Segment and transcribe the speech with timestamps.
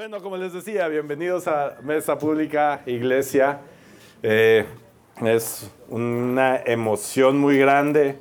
[0.00, 3.60] Bueno, como les decía, bienvenidos a Mesa Pública Iglesia.
[4.22, 4.64] Eh,
[5.22, 8.18] es una emoción muy grande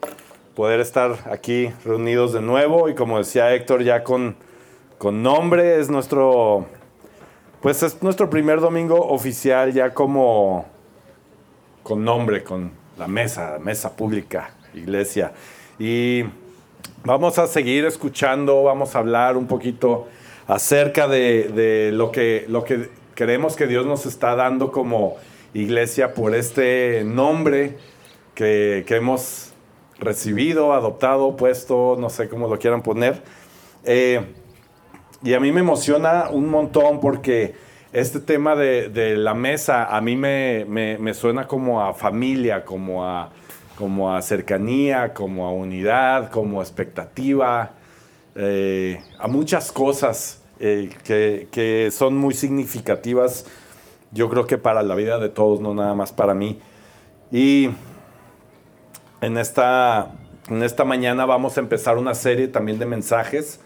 [0.56, 4.36] poder estar aquí reunidos de nuevo y como decía Héctor, ya con,
[4.98, 6.66] con nombre, es nuestro,
[7.62, 10.66] pues es nuestro primer domingo oficial ya como
[11.82, 15.32] con nombre, con la mesa, mesa pública, iglesia.
[15.80, 16.26] Y
[17.06, 20.10] vamos a seguir escuchando, vamos a hablar un poquito
[20.50, 25.18] acerca de, lo, que, lo que creemos que Dios nos está dando como
[25.54, 27.78] iglesia por este nombre
[28.34, 29.54] que, hemos
[30.00, 33.22] recibido, adoptado, puesto, no sé cómo lo quieran poner.
[33.84, 34.26] Eh,
[35.22, 37.54] y a mí me emociona un montón porque
[37.94, 43.30] este tema de, la mesa a mí me, suena como a familia, como a,
[43.78, 47.74] como a cercanía, como a unidad, como expectativa,
[48.34, 50.90] eh, a muchas cosas eh,
[51.52, 53.46] que, son muy significativas,
[54.12, 56.60] yo creo que para la vida de todos, no nada más para mí.
[57.32, 57.70] Y
[59.22, 60.12] en esta,
[60.50, 63.62] en esta mañana vamos a empezar una serie también de mensajes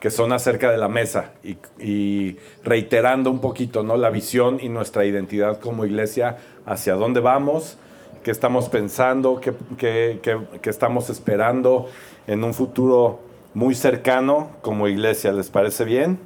[0.00, 1.32] que son acerca de la mesa
[1.78, 3.96] y, reiterando un poquito ¿no?
[3.96, 6.36] la visión y nuestra identidad como iglesia,
[6.66, 7.78] hacia dónde vamos,
[8.22, 10.20] qué estamos pensando, qué, qué,
[10.60, 11.88] qué estamos esperando
[12.26, 13.20] en un futuro
[13.54, 15.32] muy cercano como iglesia.
[15.32, 16.18] ¿Les parece bien?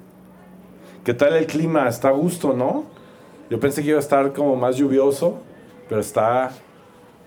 [1.05, 1.89] ¿Qué tal el clima?
[1.89, 2.87] Está a gusto, ¿no?
[3.51, 5.41] Yo pensé que iba a estar como más lluvioso,
[5.89, 6.51] pero está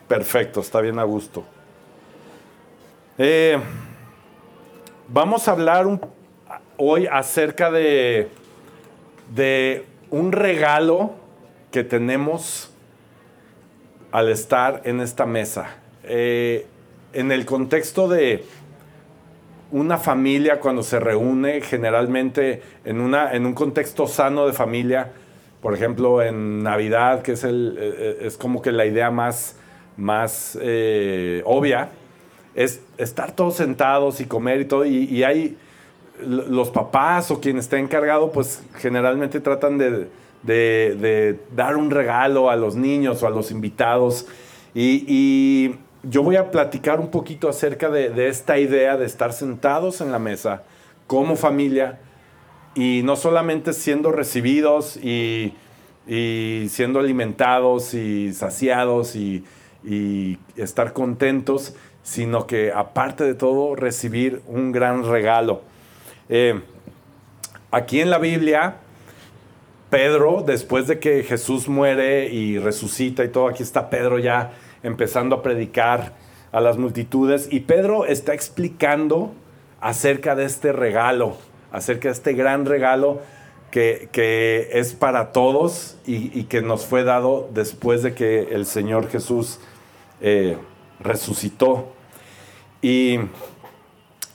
[0.08, 1.44] perfecto, está bien a gusto.
[3.18, 3.60] Eh,
[5.08, 5.88] vamos a hablar
[6.78, 8.28] hoy acerca de,
[9.34, 11.12] de un regalo
[11.72, 12.72] que tenemos
[14.12, 15.76] al estar en esta mesa.
[16.04, 16.66] Eh,
[17.14, 18.46] en el contexto de
[19.72, 25.12] una familia cuando se reúne, generalmente en, una, en un contexto sano de familia,
[25.62, 29.56] por ejemplo en Navidad, que es, el, eh, eh, es como que la idea más,
[29.98, 31.90] más eh, obvia,
[32.54, 35.58] es estar todos sentados y comer y todo, y, hay
[36.22, 40.08] los papás o quien esté encargado, pues generalmente tratan de,
[40.44, 44.28] de, dar un regalo a los niños o a los invitados.
[44.76, 50.12] y yo voy a platicar un poquito acerca de, esta idea de estar sentados en
[50.12, 50.64] la mesa
[51.08, 52.00] como familia
[52.74, 55.54] y no solamente siendo recibidos y,
[56.08, 59.44] siendo alimentados y saciados y,
[60.56, 65.62] estar contentos, sino que aparte de todo recibir un gran regalo.
[66.30, 66.62] Eh,
[67.72, 68.76] aquí en la Biblia,
[69.90, 74.52] Pedro, después de que Jesús muere y resucita y todo, aquí está Pedro ya
[74.84, 76.14] empezando a predicar
[76.52, 79.34] a las multitudes y Pedro está explicando
[79.80, 81.38] acerca de este regalo,
[81.72, 83.22] acerca de este gran regalo
[83.72, 89.60] que, es para todos y, que nos fue dado después de que el Señor Jesús
[90.20, 90.58] eh,
[91.00, 91.94] resucitó.
[92.82, 93.20] Y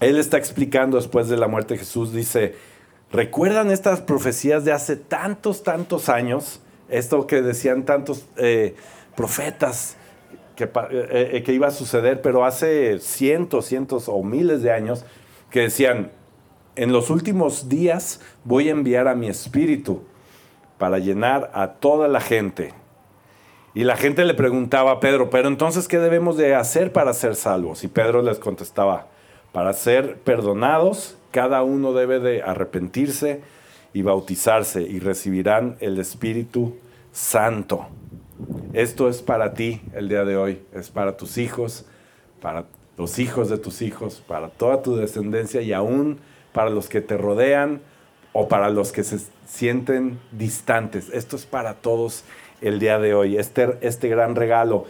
[0.01, 2.55] él está explicando después de la muerte de Jesús, dice,
[3.13, 6.61] ¿recuerdan estas profecías de hace tantos, tantos años?
[6.89, 8.75] Esto que decían tantos eh,
[9.17, 9.97] profetas
[10.65, 15.05] eh, eh, que, iba a suceder, pero hace cientos, cientos o miles de años,
[15.51, 16.11] que decían,
[16.77, 20.03] en los últimos días voy a enviar a mi espíritu
[20.79, 22.75] para llenar a toda la gente.
[23.75, 27.35] Y la gente le preguntaba a Pedro, pero entonces, ¿qué debemos de hacer para ser
[27.35, 27.85] salvos?
[27.85, 29.09] Y Pedro les contestaba,
[29.53, 33.43] para ser perdonados, cada uno debe de arrepentirse
[33.93, 36.77] y bautizarse y recibirán el Espíritu
[37.13, 37.87] Santo.
[38.73, 41.87] Esto es para ti el día de hoy, es para tus hijos,
[42.43, 42.67] para
[42.99, 46.19] los hijos de tus hijos, para toda tu descendencia y aún
[46.53, 47.81] para los que te rodean
[48.33, 51.09] o para los que se sienten distantes.
[51.11, 52.25] Esto es para todos
[52.61, 54.85] el día de hoy, este, este gran regalo.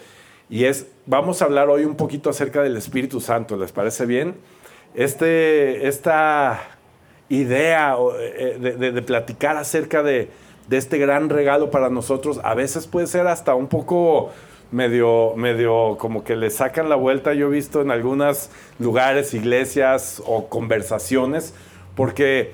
[0.49, 4.35] Y es, vamos a hablar hoy un poquito acerca del Espíritu Santo, ¿les parece bien?
[4.95, 6.61] Este, esta
[7.29, 10.29] idea eh, de platicar acerca de,
[10.69, 14.31] de este gran regalo para nosotros, a veces puede ser hasta un poco
[14.71, 20.23] medio, medio como que le sacan la vuelta, yo he visto en algunos lugares, iglesias
[20.27, 21.55] o conversaciones,
[21.95, 22.53] porque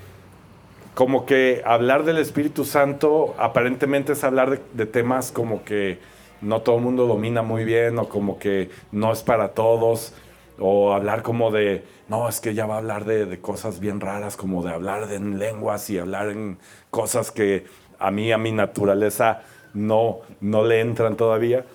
[0.93, 5.99] como que hablar del Espíritu Santo aparentemente es hablar de, temas como que
[6.41, 10.13] no todo el mundo domina muy bien o como que no es para todos
[10.59, 13.99] o hablar como de, no, es que ya va a hablar de, de cosas bien
[13.99, 16.59] raras, como de hablar en lenguas y hablar en
[16.91, 17.65] cosas que
[18.03, 21.65] a mí, a mi naturaleza, no, no le entran todavía.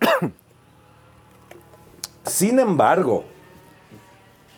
[2.24, 3.24] Sin embargo,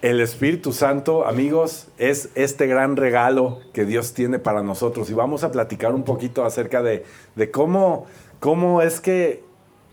[0.01, 5.11] el Espíritu Santo, amigos, es este gran regalo que Dios tiene para nosotros.
[5.11, 7.05] Y vamos a platicar un poquito acerca de,
[7.53, 8.07] cómo,
[8.41, 9.45] cómo es que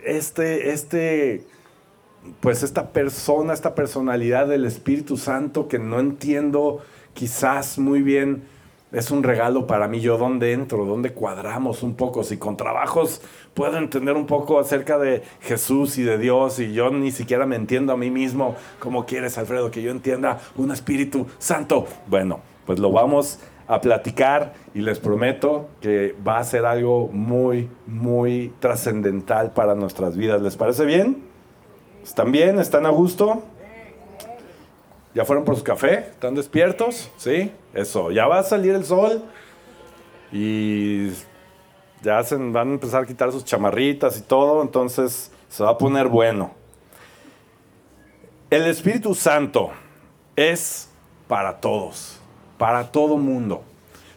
[0.06, 1.44] este, este,
[2.40, 6.82] pues esta persona, esta personalidad del Espíritu Santo que no entiendo
[7.14, 8.55] quizás muy bien
[8.96, 10.00] es un regalo para mí.
[10.00, 12.24] Yo dónde entro, dónde cuadramos un poco.
[12.24, 13.22] Si con trabajos
[13.54, 17.58] puedo entender un poco acerca de Jesús y de Dios y yo ni siquiera me
[17.58, 18.56] entiendo a mí mismo.
[18.80, 21.86] ¿Cómo quieres, Alfredo, que yo entienda un Espíritu Santo?
[22.08, 27.70] Bueno, pues lo vamos a platicar y les prometo que va a ser algo muy,
[27.88, 30.42] muy trascendental para nuestras vidas.
[30.42, 31.24] ¿Les parece bien?
[32.02, 32.60] ¿Están bien?
[32.60, 33.44] ¿Están a gusto?
[35.16, 36.10] ¿Ya fueron por su café?
[36.12, 37.10] ¿Están despiertos?
[37.16, 37.50] ¿Sí?
[37.74, 39.24] Eso, ya va a salir el sol
[40.30, 41.08] y
[42.02, 45.78] ya se van a empezar a quitar sus chamarritas y todo, entonces se va a
[45.78, 46.52] poner bueno.
[48.50, 49.72] El Espíritu Santo
[50.36, 50.90] es
[51.30, 52.20] para todos,
[52.58, 53.64] para todo mundo.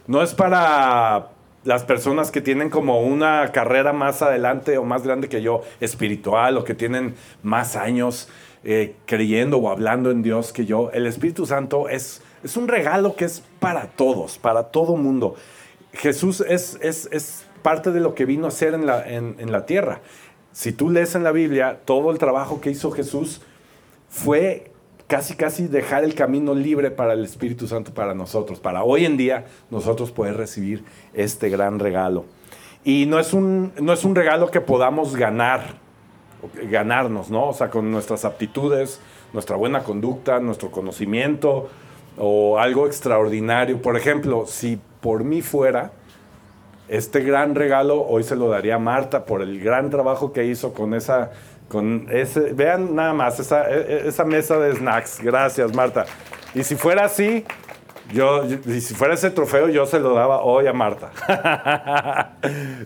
[0.05, 1.29] No es para
[1.63, 6.57] las personas que tienen como una carrera más adelante o más grande que yo, espiritual,
[6.57, 8.27] o que tienen más años
[8.63, 10.91] eh, creyendo o hablando en Dios que yo.
[10.91, 15.35] El Espíritu Santo es, es un regalo que es para todos, para todo mundo.
[15.93, 19.99] Jesús es, es, parte de lo que vino a hacer en la, en la tierra.
[20.53, 23.41] Si tú lees en la Biblia, todo el trabajo que hizo Jesús
[24.07, 24.71] fue
[25.09, 29.17] casi casi dejar el camino libre para el Espíritu Santo para nosotros, para hoy en
[29.17, 30.83] día nosotros poder recibir
[31.15, 32.25] este gran regalo.
[32.83, 35.79] Y no es un, no es un regalo que podamos ganar,
[36.69, 37.49] ganarnos, ¿no?
[37.49, 38.99] O sea, con nuestras aptitudes,
[39.33, 41.69] nuestra buena conducta, nuestro conocimiento
[42.17, 43.81] o algo extraordinario.
[43.81, 45.91] Por ejemplo, si por mí fuera,
[46.87, 50.73] este gran regalo hoy se lo daría a Marta por el gran trabajo que hizo
[50.73, 51.31] con esa,
[51.67, 55.21] con ese, vean nada más, esa, e, e, esa mesa de snacks.
[55.21, 56.05] Gracias, Marta.
[56.55, 57.45] Y si fuera así,
[58.11, 61.11] yo, si fuera ese trofeo, yo se lo daba hoy a Marta.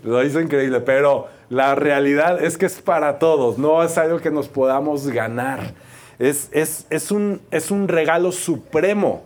[0.04, 4.32] lo hizo increíble, pero la realidad es que es para todos, no es algo que
[4.32, 5.74] nos podamos ganar.
[6.20, 9.24] Es, es, un, es un regalo supremo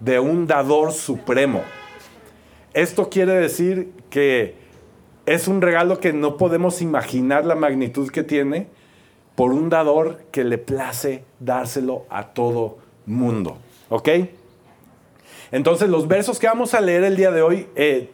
[0.00, 1.62] de un dador supremo.
[2.72, 4.56] Esto quiere decir que
[5.26, 8.66] es un regalo que no podemos imaginar la magnitud que tiene
[9.34, 13.58] por un dador que le place dárselo a todo mundo.
[13.88, 14.08] ¿Ok?
[15.54, 18.10] Entonces los versos que vamos a leer el día de hoy eh,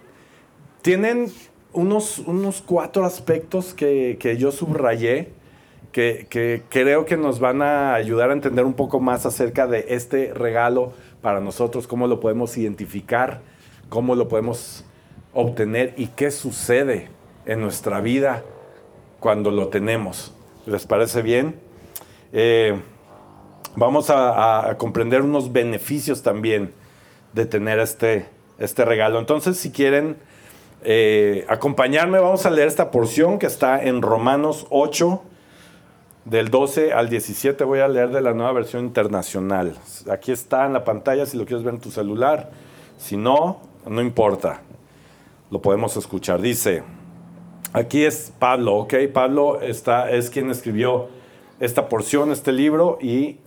[0.82, 1.32] tienen
[1.72, 5.30] unos, unos cuatro aspectos que, yo subrayé,
[5.90, 10.34] que, creo que nos van a ayudar a entender un poco más acerca de este
[10.34, 10.92] regalo
[11.22, 13.40] para nosotros, cómo lo podemos identificar,
[13.88, 14.84] cómo lo podemos
[15.32, 17.08] obtener y qué sucede
[17.46, 18.44] en nuestra vida
[19.18, 20.34] cuando lo tenemos.
[20.66, 21.54] ¿Les parece bien?
[22.34, 22.78] Eh,
[23.76, 26.78] vamos a, comprender unos beneficios también
[27.32, 28.26] de tener este,
[28.58, 29.18] este regalo.
[29.18, 30.16] Entonces, si quieren
[30.82, 35.22] eh, acompañarme, vamos a leer esta porción que está en Romanos 8,
[36.24, 37.64] del 12 al 17.
[37.64, 39.76] Voy a leer de la nueva versión internacional.
[40.10, 42.50] Aquí está en la pantalla si lo quieres ver en tu celular.
[42.98, 44.62] Si no, no importa.
[45.50, 46.40] Lo podemos escuchar.
[46.40, 46.82] Dice,
[47.72, 48.94] aquí es Pablo, ¿ok?
[49.12, 51.08] Pablo está, es quien escribió
[51.58, 53.38] esta porción, este libro, y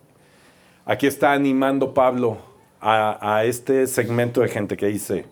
[0.86, 2.38] aquí está animando Pablo
[2.84, 5.26] a, este segmento de gente que dice,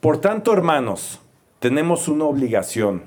[0.00, 1.20] por tanto, hermanos,
[1.58, 3.02] tenemos una obligación,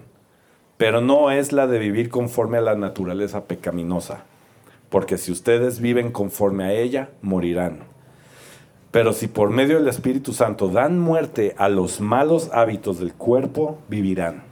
[0.78, 4.24] pero no es la de vivir conforme a la naturaleza pecaminosa,
[4.90, 7.80] porque si ustedes viven conforme a ella, morirán.
[8.92, 13.80] Pero si por medio del Espíritu Santo dan muerte a los malos hábitos del cuerpo,
[13.88, 14.44] vivirán.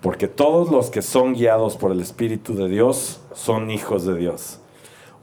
[0.00, 4.60] Porque todos los que son guiados por el Espíritu de Dios son hijos de Dios.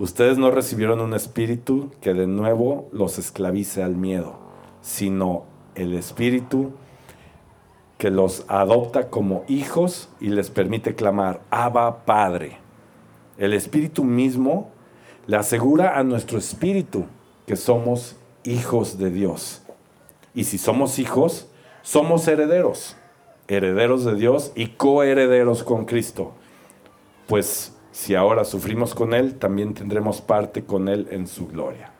[0.01, 4.33] Ustedes no recibieron un espíritu que de nuevo los esclavice al miedo,
[4.81, 5.43] sino
[5.75, 6.71] el espíritu
[7.99, 12.57] que los adopta como hijos y les permite clamar, Abba Padre.
[13.37, 14.71] El Espíritu mismo
[15.27, 17.05] le asegura a nuestro espíritu
[17.45, 19.61] que somos hijos de Dios.
[20.33, 21.47] Y si somos hijos,
[21.83, 22.97] somos herederos,
[23.47, 26.31] herederos de Dios y coherederos con Cristo.
[27.27, 31.91] Pues si ahora sufrimos con Él, también tendremos parte con Él en su gloria.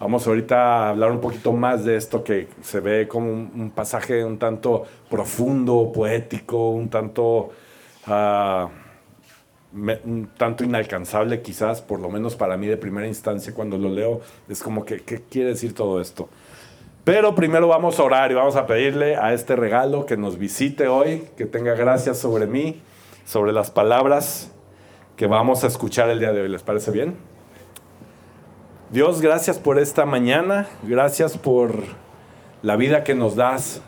[0.00, 4.24] Vamos ahorita a hablar un poquito más de esto que se ve como un, pasaje
[4.24, 7.50] un tanto profundo, poético, un tanto,
[8.06, 8.70] ah,
[9.74, 14.22] un tanto inalcanzable quizás, por lo menos para mí de primera instancia cuando lo leo,
[14.48, 16.30] es como que, ¿qué quiere decir todo esto?
[17.04, 20.88] Pero primero vamos a orar y vamos a pedirle a este regalo que nos visite
[20.88, 22.80] hoy, que tenga gracias sobre mí,
[23.26, 24.50] sobre las palabras
[25.20, 26.48] que vamos a escuchar el día de hoy.
[26.48, 27.14] ¿Les parece bien?
[28.88, 31.74] Dios, gracias por esta mañana, gracias por
[32.62, 33.82] la vida que nos das,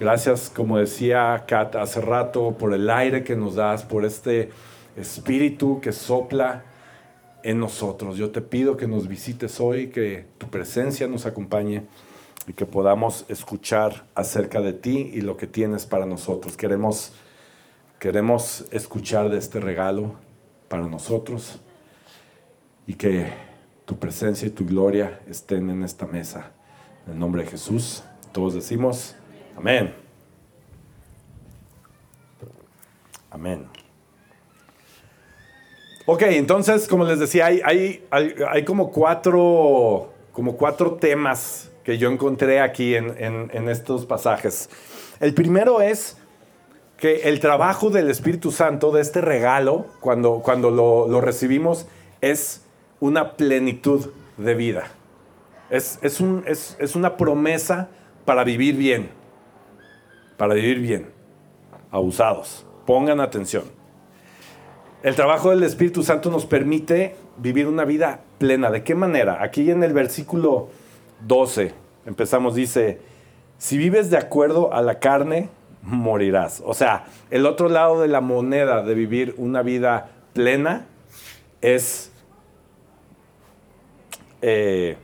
[0.00, 4.50] gracias, como decía Kat hace rato, por el aire que nos das, por este
[4.96, 6.64] espíritu que sopla
[7.44, 8.16] en nosotros.
[8.16, 11.86] Yo te pido que nos visites hoy, que tu presencia nos acompañe
[12.48, 16.56] y que podamos escuchar acerca de ti y lo que tienes para nosotros.
[16.56, 17.12] Queremos,
[18.00, 20.25] queremos escuchar de este regalo
[20.68, 21.60] para nosotros
[22.86, 23.32] y que
[23.84, 26.52] tu presencia y tu gloria estén en esta mesa.
[27.06, 29.14] En el nombre de Jesús, todos decimos,
[29.56, 29.94] amén.
[33.30, 33.66] Amén.
[36.06, 38.04] Ok, entonces, como les decía, hay, hay,
[38.48, 44.70] hay, como, cuatro, como cuatro temas que yo encontré aquí en, en, estos pasajes.
[45.18, 46.16] El primero es
[46.98, 51.86] que el trabajo del Espíritu Santo, de este regalo, cuando, cuando lo, lo recibimos,
[52.20, 52.62] es
[53.00, 54.84] una plenitud de vida.
[55.70, 57.88] Es, es, una promesa
[58.24, 59.10] para vivir bien.
[60.36, 61.10] Para vivir bien.
[61.90, 62.64] Abusados.
[62.86, 63.64] Pongan atención.
[65.02, 68.70] El trabajo del Espíritu Santo nos permite vivir una vida plena.
[68.70, 69.42] ¿De qué manera?
[69.42, 70.68] Aquí en el versículo
[71.26, 71.72] 12
[72.06, 73.00] empezamos, dice,
[73.58, 75.48] si vives de acuerdo a la carne,
[75.86, 76.62] morirás.
[76.64, 80.86] O sea, el otro lado de la moneda de vivir una vida plena
[81.60, 82.12] es
[84.42, 84.96] eh,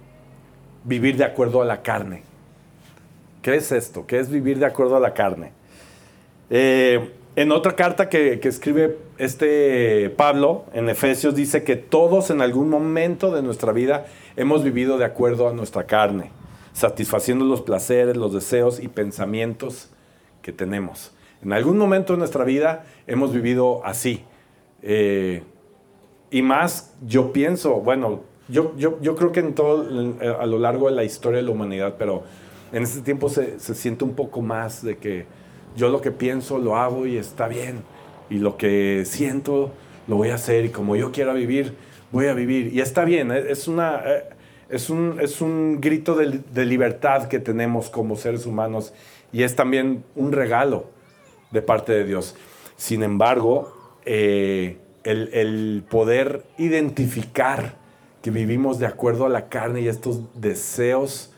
[0.85, 2.25] vivir de acuerdo a la carne.
[3.43, 4.07] ¿Qué es esto?
[4.07, 5.53] ¿Qué es vivir de acuerdo a la carne?
[6.51, 12.69] Eh, en otra carta que, escribe este Pablo en Efesios dice que todos en algún
[12.69, 16.31] momento de nuestra vida hemos vivido de acuerdo a nuestra carne,
[16.73, 19.92] satisfaciendo los placeres, los deseos y pensamientos
[20.43, 21.13] que tenemos.
[21.43, 24.25] En algún momento de nuestra vida hemos vivido así.
[24.83, 25.43] Eh,
[26.31, 29.87] y más, yo pienso, bueno, yo, yo, creo que en todo,
[30.41, 32.25] a lo largo de la historia de la humanidad, pero
[32.73, 35.27] en este tiempo se, siente un poco más de que
[35.77, 37.83] yo lo que pienso lo hago y está bien.
[38.31, 39.73] Y lo que siento
[40.07, 41.75] lo voy a hacer y como yo quiera vivir,
[42.11, 42.73] voy a vivir.
[42.73, 44.25] Y está bien, eh, es, una, eh,
[44.71, 48.95] es, un, es un grito de, libertad que tenemos como seres humanos
[49.33, 50.85] y es también un regalo
[51.51, 52.37] de parte de Dios.
[52.77, 53.73] Sin embargo,
[54.05, 57.77] eh, el, poder identificar
[58.23, 61.33] que vivimos de acuerdo a la carne y estos deseos,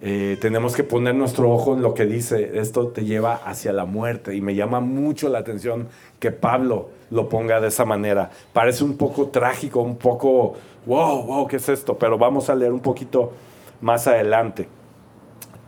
[0.00, 3.84] eh, tenemos que poner nuestro ojo en lo que dice, esto te lleva hacia la
[3.84, 4.34] muerte.
[4.34, 5.88] Y me llama mucho la atención
[6.20, 8.30] que Pablo lo ponga de esa manera.
[8.52, 10.54] Parece un poco trágico, un poco,
[10.86, 11.98] wow, wow, ¿qué es esto?
[11.98, 13.32] Pero vamos a leer un poquito
[13.80, 14.68] más adelante.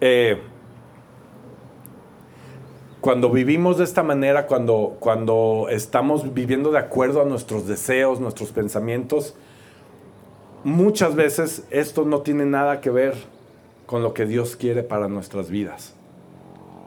[0.00, 0.41] Eh,
[3.09, 8.50] cuando vivimos de esta manera, cuando, cuando estamos viviendo de acuerdo a nuestros deseos, nuestros
[8.50, 9.35] pensamientos,
[10.62, 13.15] muchas veces esto no tiene nada que ver
[13.87, 15.95] con lo que Dios quiere para nuestras vidas.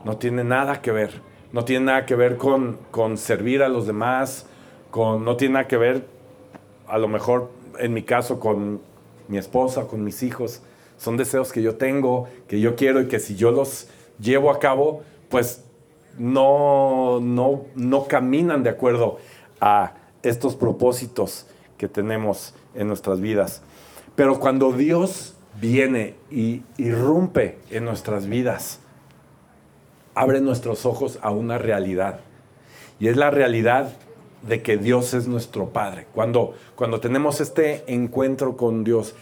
[0.06, 1.10] No tiene nada que ver.
[1.54, 4.46] No tiene nada que ver con, con servir a los demás,
[4.92, 6.06] con, no tiene nada que ver,
[6.88, 7.50] a lo mejor
[7.80, 8.80] en mi caso, con
[9.28, 10.62] mi esposa, con mis hijos.
[11.00, 13.88] Son deseos que yo tengo, que yo quiero y que si yo los
[14.20, 15.63] llevo a cabo, pues
[16.18, 19.18] no, no, no caminan de acuerdo
[19.60, 23.62] a estos propósitos que tenemos en nuestras vidas.
[24.15, 28.80] Pero cuando Dios viene y irrumpe en nuestras vidas,
[30.13, 32.20] abre nuestros ojos a una realidad.
[33.00, 33.94] Y es la realidad
[34.41, 36.08] de que Dios es nuestro Padre.
[36.13, 39.15] Cuando, cuando tenemos este encuentro con Dios,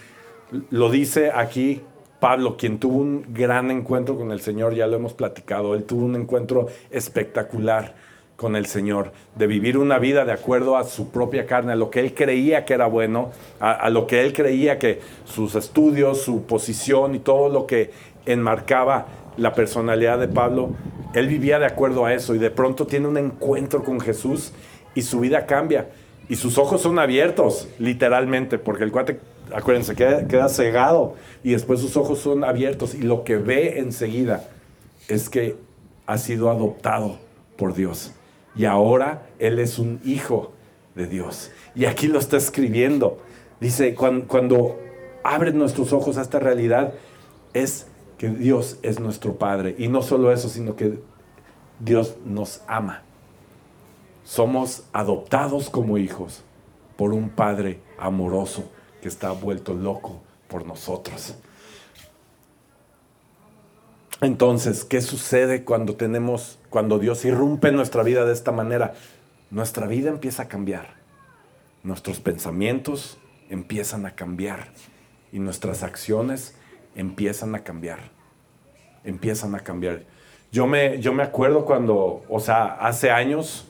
[0.70, 1.82] lo dice aquí
[2.20, 6.04] Pablo, quien tuvo un gran encuentro con el Señor, ya lo hemos platicado, él tuvo
[6.04, 7.94] un encuentro espectacular
[8.36, 11.90] con el Señor, de vivir una vida de acuerdo a su propia carne, a lo
[11.90, 16.44] que él creía que era bueno, a, lo que él creía que sus estudios, su
[16.44, 17.90] posición y todo lo que
[18.24, 20.70] enmarcaba la personalidad de Pablo,
[21.14, 24.52] él vivía de acuerdo a eso y de pronto tiene un encuentro con Jesús
[24.94, 25.88] y su vida cambia
[26.30, 29.18] y sus ojos son abiertos, literalmente, porque el cuate,
[29.54, 34.48] acuérdense, queda, queda cegado y después sus ojos son abiertos y lo que ve enseguida
[35.08, 35.56] es que
[36.06, 37.18] ha sido adoptado
[37.56, 38.12] por Dios
[38.54, 40.52] y ahora Él es un hijo
[40.94, 41.50] de Dios.
[41.74, 43.18] Y aquí lo está escribiendo.
[43.60, 44.78] Dice, cuando, cuando
[45.22, 46.94] abren nuestros ojos a esta realidad,
[47.52, 47.86] es
[48.18, 49.74] que Dios es nuestro Padre.
[49.78, 51.00] Y no solo eso, sino que
[51.78, 53.02] Dios nos ama.
[54.24, 56.42] Somos adoptados como hijos
[56.96, 61.34] por un Padre amoroso que está vuelto loco por nosotros.
[64.20, 68.94] Entonces, ¿qué sucede cuando tenemos, cuando Dios irrumpe nuestra vida de esta manera?
[69.50, 70.94] Nuestra vida empieza a cambiar.
[71.82, 74.68] Nuestros pensamientos empiezan a cambiar.
[75.32, 76.56] y nuestras acciones
[76.96, 78.00] empiezan a cambiar.
[79.04, 80.02] Empiezan a cambiar.
[80.50, 83.68] Yo me, yo me acuerdo cuando, o sea, hace años,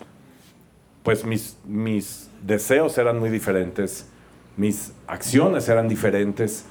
[1.03, 4.07] pues mis, mis deseos eran muy diferentes,
[4.57, 6.67] mis acciones eran diferentes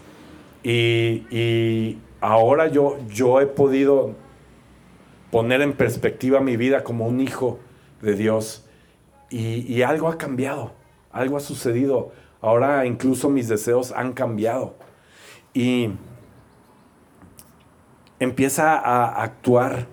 [0.63, 4.15] y, ahora yo, yo he podido
[5.31, 7.59] poner en perspectiva mi vida como un hijo
[8.01, 8.65] de Dios
[9.29, 10.73] y, y algo ha cambiado,
[11.11, 12.11] algo ha sucedido.
[12.41, 14.75] Ahora incluso mis deseos han cambiado
[15.53, 15.91] y
[18.19, 19.87] empieza a actuar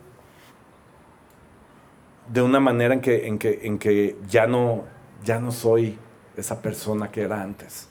[2.29, 4.85] de una manera en que, en que, en que ya, no,
[5.25, 5.99] ya no soy
[6.37, 7.89] esa persona que era antes.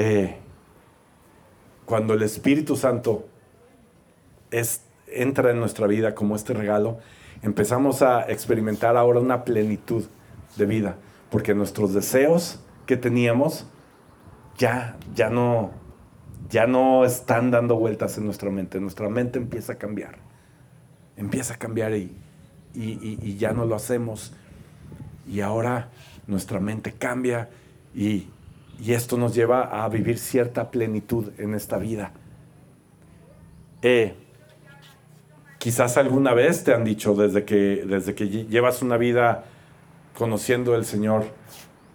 [0.00, 0.36] Eh,
[1.84, 3.26] cuando el Espíritu Santo
[4.52, 7.00] es, entra en nuestra vida como este regalo,
[7.42, 10.04] empezamos a experimentar ahora una plenitud
[10.54, 10.94] de vida,
[11.30, 13.66] porque nuestros deseos que teníamos
[14.56, 15.72] ya, ya, no,
[16.48, 20.18] ya no están dando vueltas en nuestra mente, nuestra mente empieza a cambiar,
[21.16, 22.16] empieza a cambiar y,
[22.72, 24.32] y, ya no lo hacemos.
[25.26, 25.88] Y ahora
[26.28, 27.50] nuestra mente cambia
[27.96, 28.28] y,
[28.86, 32.12] esto nos lleva a vivir cierta plenitud en esta vida.
[33.82, 34.14] Eh,
[35.58, 39.44] quizás alguna vez te han dicho desde que, desde que llevas una vida
[40.16, 41.26] conociendo al Señor,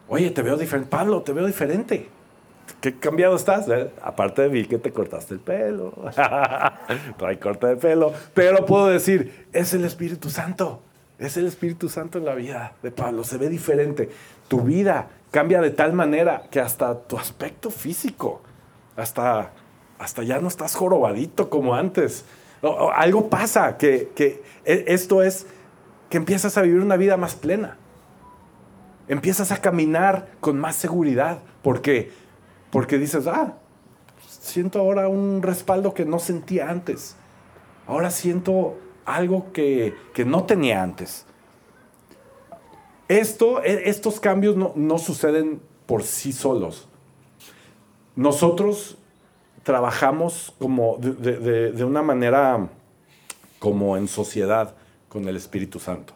[0.08, 2.10] oye, te veo diferente, Pablo, te veo diferente.
[2.80, 3.68] ¿Qué cambiado estás?
[3.70, 5.94] Eh, aparte de vi que te cortaste el pelo.
[7.18, 8.14] Trae corte de pelo.
[8.34, 10.82] Pero puedo decir, es el Espíritu Santo.
[11.20, 13.24] Es el Espíritu Santo en la vida de Pablo.
[13.24, 14.10] Se ve diferente.
[14.48, 18.42] Tu vida cambia de tal manera que hasta tu aspecto físico,
[18.96, 19.52] hasta,
[19.98, 22.24] hasta ya no estás jorobadito como antes.
[22.96, 25.48] algo pasa que, que e, esto es
[26.10, 27.78] que empiezas a vivir una vida más plena.
[29.08, 31.40] Empiezas a caminar con más seguridad.
[31.64, 32.12] porque
[32.70, 33.54] porque dices, ah,
[34.28, 37.16] siento ahora un respaldo que no sentía antes.
[37.88, 41.26] Ahora siento algo que, no tenía antes.
[43.08, 46.88] Esto, e, estos cambios no, suceden por sí solos.
[48.16, 48.98] Nosotros
[49.64, 52.70] trabajamos como de, de, una manera
[53.60, 54.76] como en sociedad
[55.10, 56.14] con el Espíritu Santo.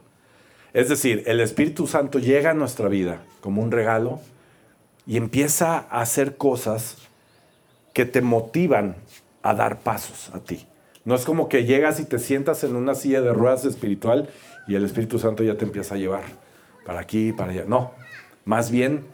[0.73, 4.19] Es decir, el Espíritu Santo llega a nuestra vida como un regalo
[5.05, 6.97] y empieza a hacer cosas
[7.93, 8.95] que te motivan
[9.41, 10.67] a dar pasos a ti.
[11.05, 14.29] No es como que llegas y te sientas en una silla de ruedas espiritual
[14.67, 16.46] y el Espíritu Santo ya te empieza a llevar
[16.87, 17.65] para aquí, para allá.
[17.67, 17.91] No,
[18.45, 19.05] más bien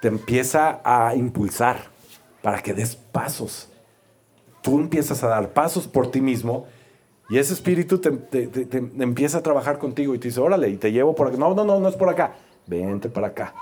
[0.00, 1.76] te empieza a impulsar
[2.40, 3.68] para que des pasos.
[4.62, 6.66] Tú empiezas a dar pasos por ti mismo
[7.28, 8.08] y ese espíritu te,
[8.98, 11.36] empieza a trabajar contigo y te dice, órale, y te llevo por acá.
[11.36, 12.32] No, no, no, no es por acá.
[12.66, 13.54] Vente para acá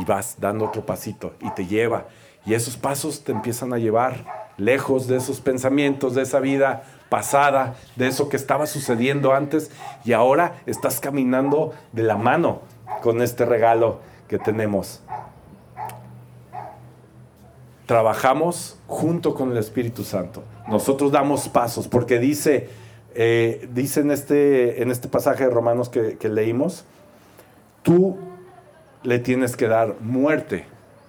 [0.00, 2.06] y vas dando otro pasito y te lleva.
[2.46, 4.24] Y esos pasos te empiezan a llevar
[4.56, 9.70] lejos de esos pensamientos, de esa vida pasada, de eso que estaba sucediendo antes
[10.06, 12.62] y ahora estás caminando de la mano
[13.02, 15.00] con este regalo que tenemos.
[17.86, 20.42] Trabajamos junto con el Espíritu Santo.
[20.68, 22.68] Nosotros damos pasos porque dice,
[23.14, 26.84] eh, dice en este, en este pasaje de Romanos que, que leímos,
[27.82, 28.18] tú
[29.02, 30.66] le tienes que dar muerte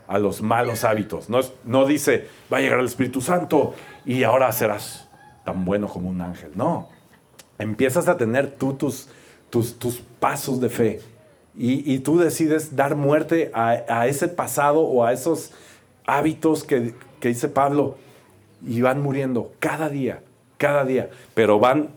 [0.08, 1.30] a los malos hábitos.
[1.30, 3.74] No, no dice, va a llegar el Espíritu Santo
[4.06, 5.10] y ahora serás
[5.44, 6.52] tan bueno como un ángel.
[6.56, 6.90] No,
[7.58, 9.10] empiezas a tener tú tus,
[9.50, 11.02] tus, tus pasos de fe
[11.62, 15.52] y, tú decides dar muerte a, ese pasado o a esos
[16.06, 17.98] hábitos que, que dice Pablo
[18.66, 20.24] y van muriendo cada día,
[20.58, 21.90] cada día, pero van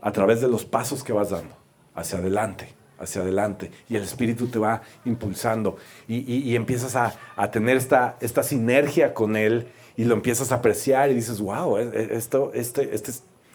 [0.00, 1.54] a través de los pasos que vas dando
[1.94, 5.76] hacia adelante hacia adelante y el Espíritu te va impulsando
[6.08, 11.14] y, empiezas a, tener esta, esta sinergia con Él y lo empiezas a apreciar y
[11.14, 13.12] dices, wow, e, e, esto, este, este,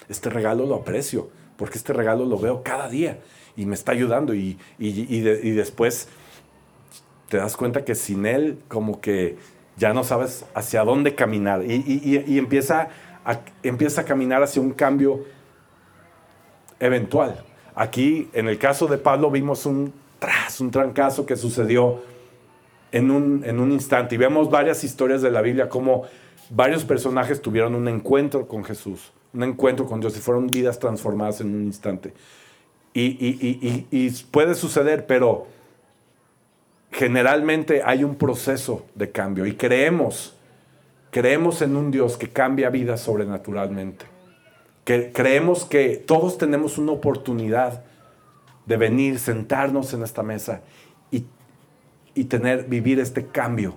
[0.08, 3.18] este regalo lo aprecio porque este regalo lo veo cada día
[3.56, 6.08] y me está ayudando y, y después
[7.28, 9.36] te das cuenta que sin Él como que
[9.76, 12.88] ya no sabes hacia dónde caminar y, empieza,
[13.24, 15.24] a, empieza a caminar hacia un cambio
[16.78, 22.02] eventual Aquí, en el caso de Pablo, vimos un tras, un trancazo que sucedió
[22.92, 24.16] en un, en un instante.
[24.16, 26.02] Y vemos varias historias de la Biblia como
[26.50, 31.40] varios personajes tuvieron un encuentro con Jesús, un encuentro con Dios y fueron vidas transformadas
[31.40, 32.12] en un instante.
[32.92, 35.46] Y, puede suceder, pero
[36.90, 40.36] generalmente hay un proceso de cambio y creemos,
[41.10, 44.06] creemos en un Dios que cambia vidas sobrenaturalmente
[44.84, 47.84] creemos que todos tenemos una oportunidad
[48.66, 50.62] de venir, sentarnos en esta mesa
[52.12, 53.74] y, tener, vivir este cambio.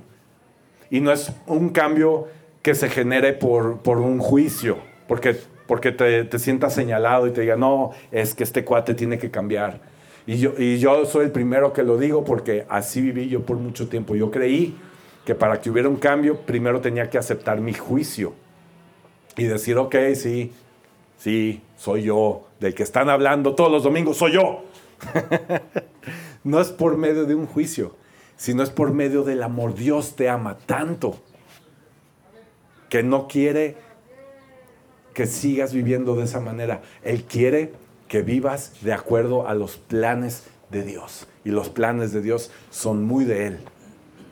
[0.90, 2.28] Y no es un cambio
[2.62, 5.38] que se genere por, por un juicio, porque,
[5.74, 9.32] porque te, te sientas señalado y te diga, no, es que este cuate tiene que
[9.32, 9.80] cambiar.
[10.28, 13.58] Y yo, y yo soy el primero que lo digo porque así viví yo por
[13.58, 14.16] mucho tiempo.
[14.16, 14.78] Yo creí
[15.26, 18.36] que para que hubiera un cambio, primero tenía que aceptar mi juicio
[19.36, 20.52] y decir, ok, sí,
[21.18, 24.66] sí, soy yo, del que están hablando todos los domingos, soy yo.
[26.44, 27.96] no es por medio de un juicio,
[28.36, 29.74] sino es por medio del amor.
[29.74, 31.16] Dios te ama tanto
[32.90, 33.92] que no quiere
[35.14, 36.82] que sigas viviendo de esa manera.
[37.04, 37.74] Él quiere
[38.08, 41.28] que vivas de acuerdo a los planes de Dios.
[41.46, 43.60] Y los planes de Dios son muy de Él.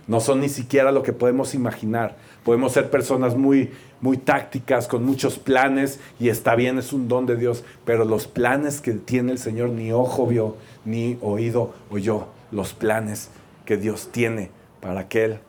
[0.07, 2.17] No son ni siquiera lo que podemos imaginar.
[2.43, 7.25] Podemos ser personas muy, muy tácticas, con muchos planes, y está bien, es un don
[7.27, 12.27] de Dios, pero los planes que tiene el Señor ni ojo vio, ni oído oyó.
[12.51, 13.29] Los planes
[13.65, 14.49] que Dios tiene
[14.81, 15.39] para aquel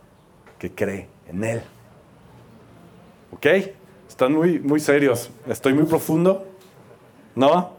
[0.59, 1.62] que cree en Él.
[3.33, 3.47] ¿Ok?
[4.22, 5.30] Están muy, muy serios.
[5.48, 6.46] ¿Estoy muy profundo?
[7.35, 7.72] ¿No?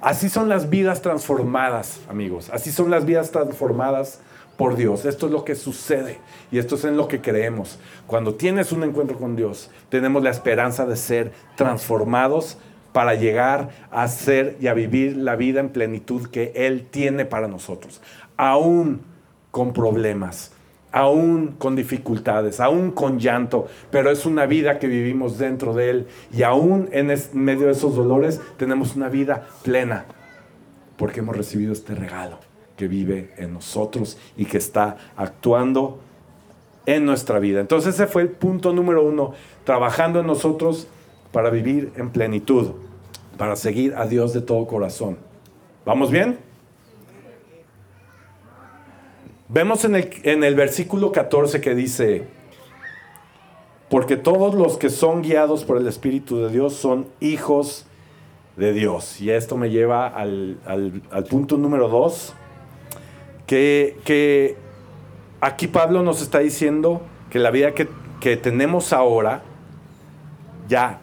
[0.00, 2.50] Así son las vidas transformadas, amigos.
[2.52, 4.20] Así son las vidas transformadas
[4.56, 5.04] por Dios.
[5.04, 6.18] Esto es lo que sucede
[6.52, 7.80] y esto es en lo que creemos.
[8.06, 12.56] Cuando tienes un encuentro con Dios, tenemos la esperanza de ser transformados
[12.92, 17.48] para llegar a ser y a vivir la vida en plenitud que Él tiene para
[17.48, 18.00] nosotros,
[18.36, 19.00] aún
[19.50, 20.52] con problemas,
[20.92, 26.06] aún con dificultades, aún con llanto, pero es una vida que vivimos dentro de Él
[26.32, 30.06] y aún en medio de esos dolores tenemos una vida plena
[30.96, 32.38] porque hemos recibido este regalo
[32.76, 36.00] que vive en nosotros y que está actuando
[36.86, 37.60] en nuestra vida.
[37.60, 39.32] Entonces ese fue el punto número uno,
[39.64, 40.88] trabajando en nosotros
[41.32, 42.72] para vivir en plenitud,
[43.38, 45.16] para seguir a Dios de todo corazón.
[45.86, 46.49] ¿Vamos bien?
[49.52, 52.22] Vemos en el, en el versículo 14 que dice,
[53.88, 57.86] porque todos los que son guiados por el Espíritu de Dios son hijos
[58.56, 59.20] de Dios.
[59.20, 62.34] Y esto me lleva al, al punto número dos,
[63.50, 64.56] que,
[65.40, 67.88] aquí Pablo nos está diciendo que la vida que,
[68.20, 69.42] que tenemos ahora,
[70.68, 71.00] ya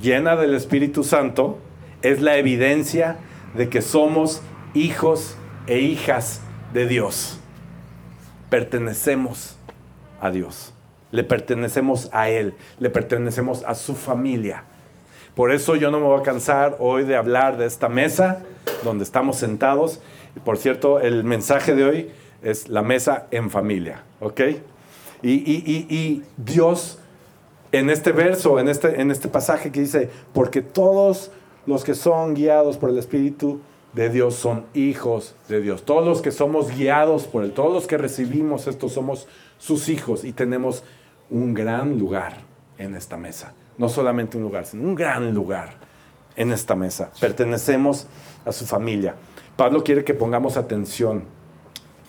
[0.00, 1.58] llena del Espíritu Santo,
[2.02, 3.16] es la evidencia
[3.56, 4.42] de que somos
[4.74, 6.40] hijos e hijas
[6.72, 7.37] de Dios.
[8.50, 9.56] Pertenecemos
[10.20, 10.72] a Dios.
[11.10, 12.54] Le pertenecemos a Él.
[12.78, 14.64] Le pertenecemos a su familia.
[15.34, 18.42] Por eso yo no me voy a cansar hoy de hablar de esta mesa
[18.82, 20.00] donde estamos sentados
[20.44, 22.10] por cierto, el mensaje de hoy
[22.42, 24.40] es la mesa en familia, ¿ok?
[25.22, 26.98] Y, Dios,
[27.72, 31.30] en este verso, en este, en este pasaje que dice, porque todos
[31.66, 33.60] los que son guiados por el Espíritu
[33.92, 35.84] de Dios son hijos de Dios.
[35.84, 39.26] Todos los que somos guiados por Él, todos los que recibimos esto somos
[39.58, 40.84] sus hijos y tenemos
[41.30, 42.38] un gran lugar
[42.78, 43.54] en esta mesa.
[43.76, 45.76] No solamente un lugar, sino un gran lugar
[46.36, 47.10] en esta mesa.
[47.20, 48.06] Pertenecemos
[48.44, 49.16] a su familia.
[49.56, 51.24] Pablo quiere que pongamos atención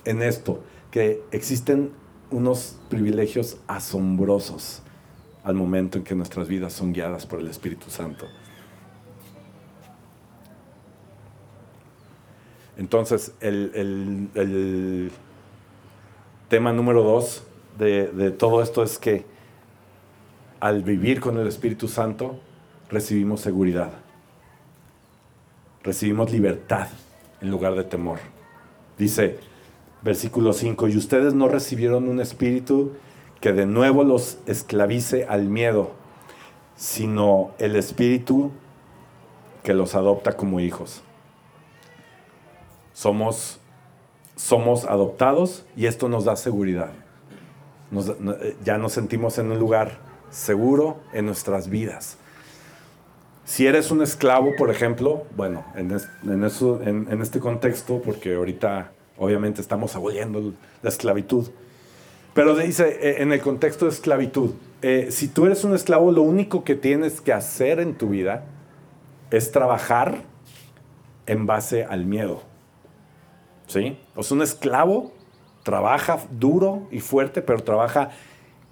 [0.06, 0.62] en esto,
[0.92, 1.92] que existen
[2.32, 4.84] unos privilegios asombrosos
[5.44, 8.28] al momento en que nuestras vidas son guiadas por el Espíritu Santo.
[12.80, 15.12] Entonces, el,
[16.48, 17.44] tema número dos
[17.78, 19.26] de, de todo esto es que
[20.62, 22.40] al vivir con el Espíritu Santo
[22.90, 23.92] recibimos seguridad,
[25.84, 26.88] recibimos libertad
[27.42, 28.20] en lugar de temor.
[28.98, 29.40] Dice,
[30.02, 32.94] versículo 5, y ustedes no recibieron un espíritu
[33.42, 35.92] que de nuevo los esclavice al miedo,
[36.78, 38.52] sino el espíritu
[39.64, 41.04] que los adopta como hijos.
[43.00, 43.62] Somos,
[44.36, 46.92] somos adoptados y esto nos da seguridad.
[48.66, 50.00] ya nos sentimos en un lugar
[50.32, 52.18] seguro en nuestras vidas.
[53.46, 59.62] Si eres un esclavo, por ejemplo, bueno, en, eso, en, este contexto, porque ahorita obviamente
[59.62, 61.48] estamos aboliendo la esclavitud,
[62.34, 66.24] pero dice, eh, en el contexto de esclavitud, eh, si tú eres un esclavo, lo
[66.24, 68.44] único que tienes que hacer en tu vida
[69.32, 70.24] es trabajar
[71.28, 72.49] en base al miedo.
[73.70, 73.98] ¿Sí?
[74.16, 75.12] O sea, un esclavo
[75.64, 78.10] trabaja duro y fuerte, pero trabaja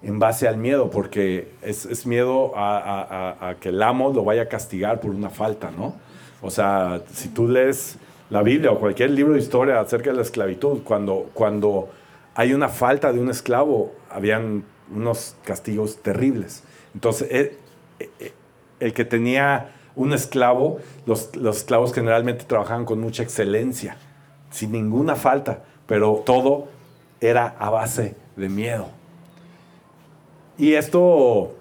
[0.02, 5.00] en base al miedo, porque es, miedo a, que el amo lo vaya a castigar
[5.00, 5.94] por una falta, ¿no?
[6.42, 7.98] O sea, si tú lees
[8.32, 11.90] la Biblia o cualquier libro de historia acerca de la esclavitud, cuando, cuando
[12.34, 16.64] hay una falta de un esclavo, habían unos castigos terribles.
[16.96, 17.52] Entonces, el,
[18.80, 23.98] el que tenía un esclavo, los, los esclavos generalmente trabajaban con mucha excelencia,
[24.58, 26.68] sin ninguna falta, pero todo
[27.22, 28.88] era a base de miedo.
[30.58, 31.56] Y esto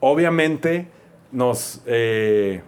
[0.00, 0.88] obviamente
[1.30, 2.62] nos eh,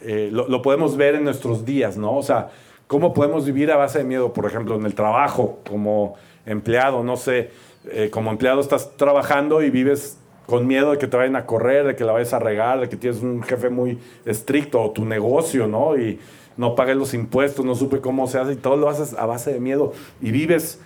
[0.00, 2.16] eh, lo, podemos ver en nuestros días, ¿no?
[2.16, 2.48] O sea,
[2.86, 4.32] ¿cómo podemos vivir a base de miedo?
[4.32, 6.14] Por ejemplo, en el trabajo, como
[6.46, 7.50] empleado, no sé,
[7.90, 11.86] eh, como empleado estás trabajando y vives con miedo de que te vayan a correr,
[11.86, 15.04] de que la vayas a regar, de que tienes un jefe muy estricto o tu
[15.04, 15.98] negocio, ¿no?
[15.98, 16.18] Y
[16.60, 19.50] no pagues los impuestos, no supe cómo se hace y todo lo haces a base
[19.50, 20.78] de miedo y vives,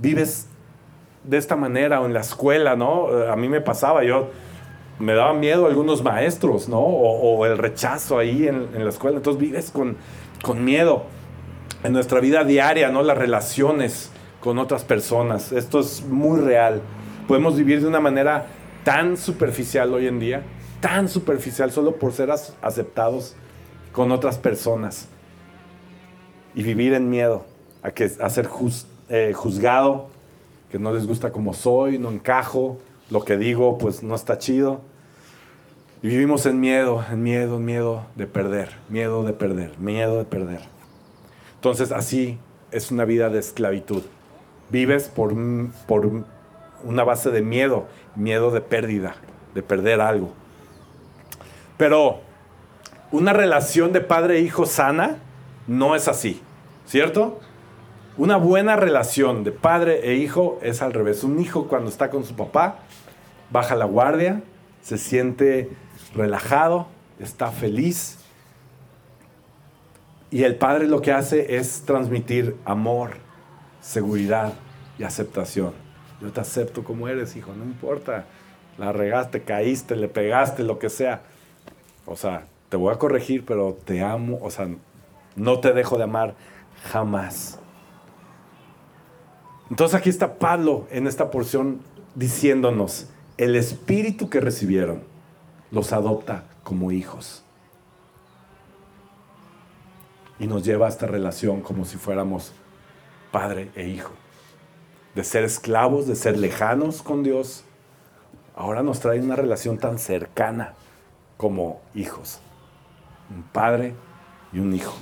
[0.00, 0.46] vives
[1.24, 3.08] de esta manera o en la escuela, ¿no?
[3.08, 4.28] A mí me pasaba, yo
[5.00, 6.78] me daba miedo algunos maestros, ¿no?
[6.78, 9.16] O, el rechazo ahí en, en, la escuela.
[9.16, 9.96] Entonces vives con,
[10.42, 11.02] con miedo
[11.82, 13.02] en nuestra vida diaria, ¿no?
[13.02, 15.50] Las relaciones con otras personas.
[15.50, 16.82] Esto es muy real.
[17.26, 18.46] Podemos vivir de una manera
[18.84, 20.44] tan superficial hoy en día,
[20.80, 23.34] tan superficial solo por ser aceptados
[23.92, 25.08] con otras personas
[26.54, 27.44] y vivir en miedo
[27.82, 28.48] a, que, a ser
[29.08, 30.08] eh, juzgado,
[30.70, 32.78] que no les gusta como soy, no encajo,
[33.10, 34.80] lo que digo pues no está chido.
[36.02, 40.24] Y vivimos en miedo, en miedo, en miedo de perder, miedo de perder, miedo de
[40.24, 40.60] perder.
[41.56, 42.38] Entonces así
[42.70, 44.02] es una vida de esclavitud.
[44.70, 45.34] Vives por,
[45.86, 46.24] por
[46.84, 49.16] una base de miedo, miedo de pérdida,
[49.54, 50.32] de perder algo.
[51.76, 52.20] Pero
[53.12, 55.18] una relación de padre e hijo sana
[55.66, 56.40] no es así,
[56.86, 57.40] ¿cierto?
[58.16, 61.24] Una buena relación de padre e hijo es al revés.
[61.24, 62.80] Un hijo cuando está con su papá
[63.50, 64.42] baja la guardia,
[64.82, 65.70] se siente
[66.14, 66.86] relajado,
[67.18, 68.18] está feliz.
[70.30, 73.16] Y el padre lo que hace es transmitir amor,
[73.80, 74.52] seguridad
[74.98, 75.72] y aceptación.
[76.20, 78.26] Yo te acepto como eres, hijo, no importa.
[78.78, 81.22] La regaste, caíste, le pegaste, lo que sea.
[82.06, 84.38] O sea, te voy a corregir, pero te amo.
[84.40, 84.68] O sea,
[85.36, 86.34] no te dejo de amar
[86.90, 87.58] jamás.
[89.68, 91.80] Entonces aquí está Pablo en esta porción
[92.14, 95.02] diciéndonos, el espíritu que recibieron
[95.70, 97.44] los adopta como hijos.
[100.38, 102.52] Y nos lleva a esta relación como si fuéramos
[103.30, 104.12] padre e hijo.
[105.14, 107.64] De ser esclavos, de ser lejanos con Dios,
[108.54, 110.74] ahora nos trae una relación tan cercana
[111.36, 112.40] como hijos.
[113.30, 113.94] Un padre
[114.52, 114.94] y un hijo.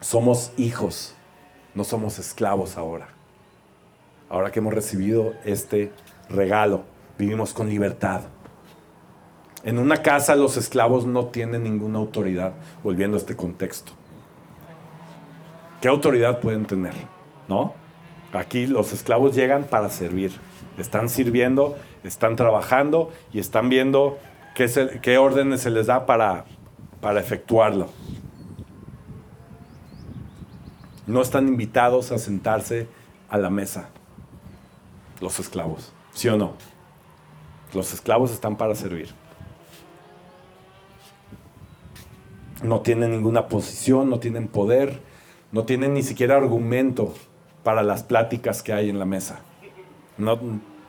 [0.00, 1.14] Somos hijos,
[1.74, 3.08] no somos esclavos ahora.
[4.28, 5.92] Ahora que hemos recibido este
[6.28, 6.84] regalo,
[7.18, 8.22] vivimos con libertad.
[9.64, 13.92] En una casa los esclavos no tienen ninguna autoridad, volviendo a este contexto.
[15.80, 16.94] ¿Qué autoridad pueden tener?
[17.48, 17.74] ¿No?
[18.32, 20.32] Aquí los esclavos llegan para servir.
[20.76, 24.18] Están sirviendo, están trabajando y están viendo
[24.54, 26.44] qué, qué órdenes se les da para,
[27.04, 27.90] para efectuarlo.
[31.06, 32.88] No están invitados a sentarse
[33.28, 33.90] a la mesa
[35.20, 36.54] los esclavos, ¿sí o no?
[37.74, 39.10] Los esclavos están para servir.
[42.62, 45.02] no tienen ninguna posición, no tienen poder,
[45.52, 47.12] no tienen ni siquiera argumento
[47.62, 49.40] para las pláticas que hay en la mesa.
[50.16, 50.38] No,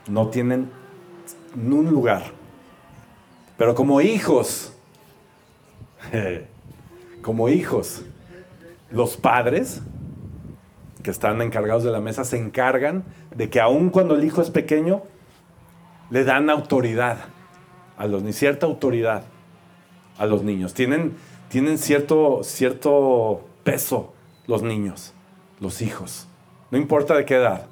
[0.08, 0.71] no tienen
[1.56, 2.23] un lugar.
[3.58, 4.74] Pero como hijos,
[7.21, 8.03] como hijos,
[8.91, 9.81] los padres
[11.03, 13.03] que están encargados de la mesa se encargan
[13.35, 15.03] de que aun cuando el hijo es pequeño,
[16.09, 17.17] le dan autoridad
[17.97, 19.23] a los ni cierta autoridad
[20.17, 20.73] a los niños.
[20.73, 21.13] Tienen
[21.49, 24.13] tienen cierto, cierto peso
[24.47, 25.13] los niños,
[25.59, 26.27] los hijos.
[26.71, 27.67] No importa de qué edad.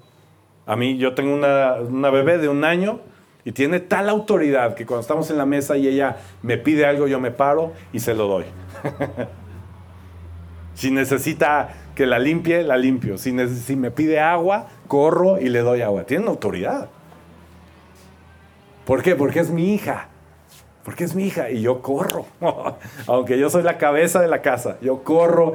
[0.65, 3.01] A mí yo tengo una, una bebé de un año
[3.45, 7.07] y tiene tal autoridad que cuando estamos en la mesa y ella me pide algo,
[7.07, 8.45] yo me paro y se lo doy.
[10.75, 13.17] si necesita que la limpie, la limpio.
[13.17, 16.05] Si, me pide agua, corro y le doy agua.
[16.05, 16.89] Tienen autoridad.
[18.85, 19.15] ¿Por qué?
[19.15, 20.09] Porque es mi hija
[20.83, 22.25] porque es mi hija y yo corro.
[23.07, 25.53] Aunque yo soy la cabeza de la casa, yo corro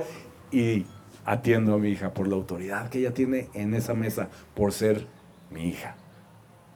[0.50, 0.86] y
[1.26, 5.06] atiendo a mi hija por la autoridad que ella tiene en esa mesa por ser
[5.50, 5.96] mi hija.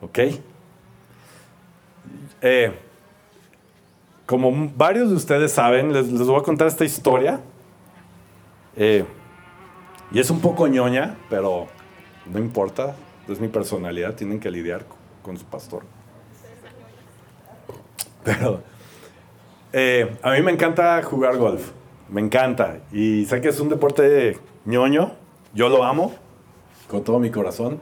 [0.03, 0.19] ¿Ok?
[2.41, 2.73] Eh,
[4.27, 7.41] como varios de ustedes saben, les, voy a contar esta historia.
[8.77, 9.05] Eh,
[10.11, 11.69] y es un poco ñoña, pero
[12.27, 12.97] no importa,
[13.29, 14.85] es mi personalidad, tienen que lidiar
[15.23, 15.85] con su pastor.
[18.25, 18.63] Pero
[19.73, 21.71] eh, a mí me encanta jugar golf.
[22.09, 22.79] Me encanta.
[22.93, 25.13] Y sé que es un deporte ñoño.
[25.55, 26.15] Yo lo amo
[26.89, 27.81] con todo mi corazón.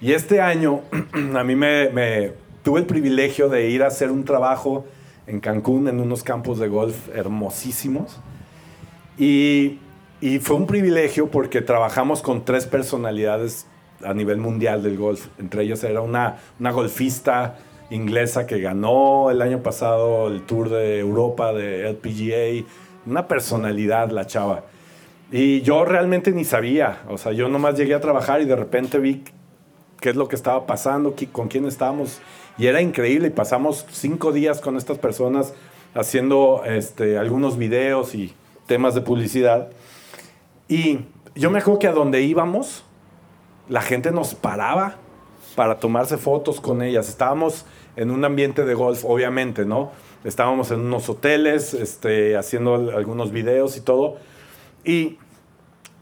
[0.00, 0.80] Y este año
[1.34, 2.32] a mí me,
[2.68, 4.84] tuve el privilegio de ir a hacer un trabajo
[5.26, 8.20] en Cancún en unos campos de golf hermosísimos.
[9.16, 9.78] Y,
[10.20, 13.66] y fue un privilegio porque trabajamos con tres personalidades
[14.04, 15.28] a nivel mundial del golf.
[15.38, 17.56] Entre ellas era una, una golfista
[17.88, 22.68] inglesa que ganó el año pasado el Tour de Europa de LPGA.
[23.06, 24.64] Una personalidad la chava.
[25.32, 26.98] Y yo realmente ni sabía.
[27.08, 29.24] O sea, yo nomás llegué a trabajar y de repente vi
[30.02, 32.20] qué es lo que estaba pasando, con quién estábamos.
[32.58, 33.28] Y era increíble.
[33.28, 35.54] Y pasamos cinco días con estas personas
[35.94, 38.34] haciendo este, algunos videos y
[38.66, 39.68] temas de publicidad.
[40.68, 41.00] Y
[41.34, 42.84] yo me acuerdo que a donde íbamos,
[43.68, 44.96] la gente nos paraba
[45.54, 47.08] para tomarse fotos con ellas.
[47.08, 47.64] Estábamos
[47.96, 49.90] en un ambiente de golf, obviamente, ¿no?
[50.24, 54.16] Estábamos en unos hoteles, este, haciendo algunos videos y todo.
[54.84, 55.18] Y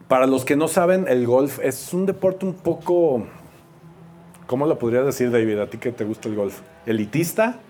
[0.09, 3.27] para los que no saben, el golf es un deporte un poco,
[4.47, 5.59] ¿cómo lo podrías decir, David?
[5.59, 6.61] ¿A ti que te gusta el golf?
[6.87, 7.61] ¿Elitista?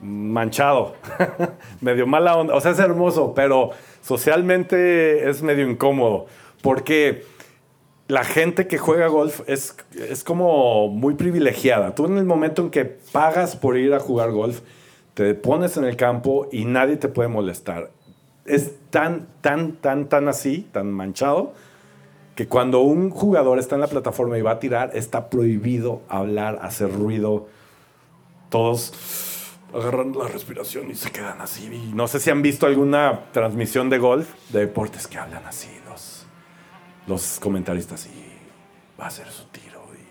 [0.00, 0.94] Manchado,
[1.80, 2.54] medio mala onda.
[2.54, 3.70] O sea, es hermoso, pero
[4.00, 6.26] socialmente es medio incómodo.
[6.62, 7.24] Porque
[8.08, 11.94] la gente que juega golf es, es como muy privilegiada.
[11.94, 14.60] Tú en el momento en que pagas por ir a jugar golf,
[15.14, 17.90] te pones en el campo y nadie te puede molestar.
[18.44, 21.52] Es tan, tan, tan, tan así, tan manchado,
[22.38, 26.60] que cuando un jugador está en la plataforma y va a tirar, está prohibido hablar,
[26.62, 27.48] hacer ruido.
[28.48, 28.92] Todos
[29.74, 31.90] agarran la respiración y se quedan así.
[31.92, 35.66] No sé si han visto alguna transmisión de golf, de deportes que hablan así
[37.08, 40.06] los comentaristas, y va a ser su tiro, y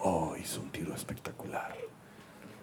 [0.00, 1.76] oh, hizo un tiro espectacular.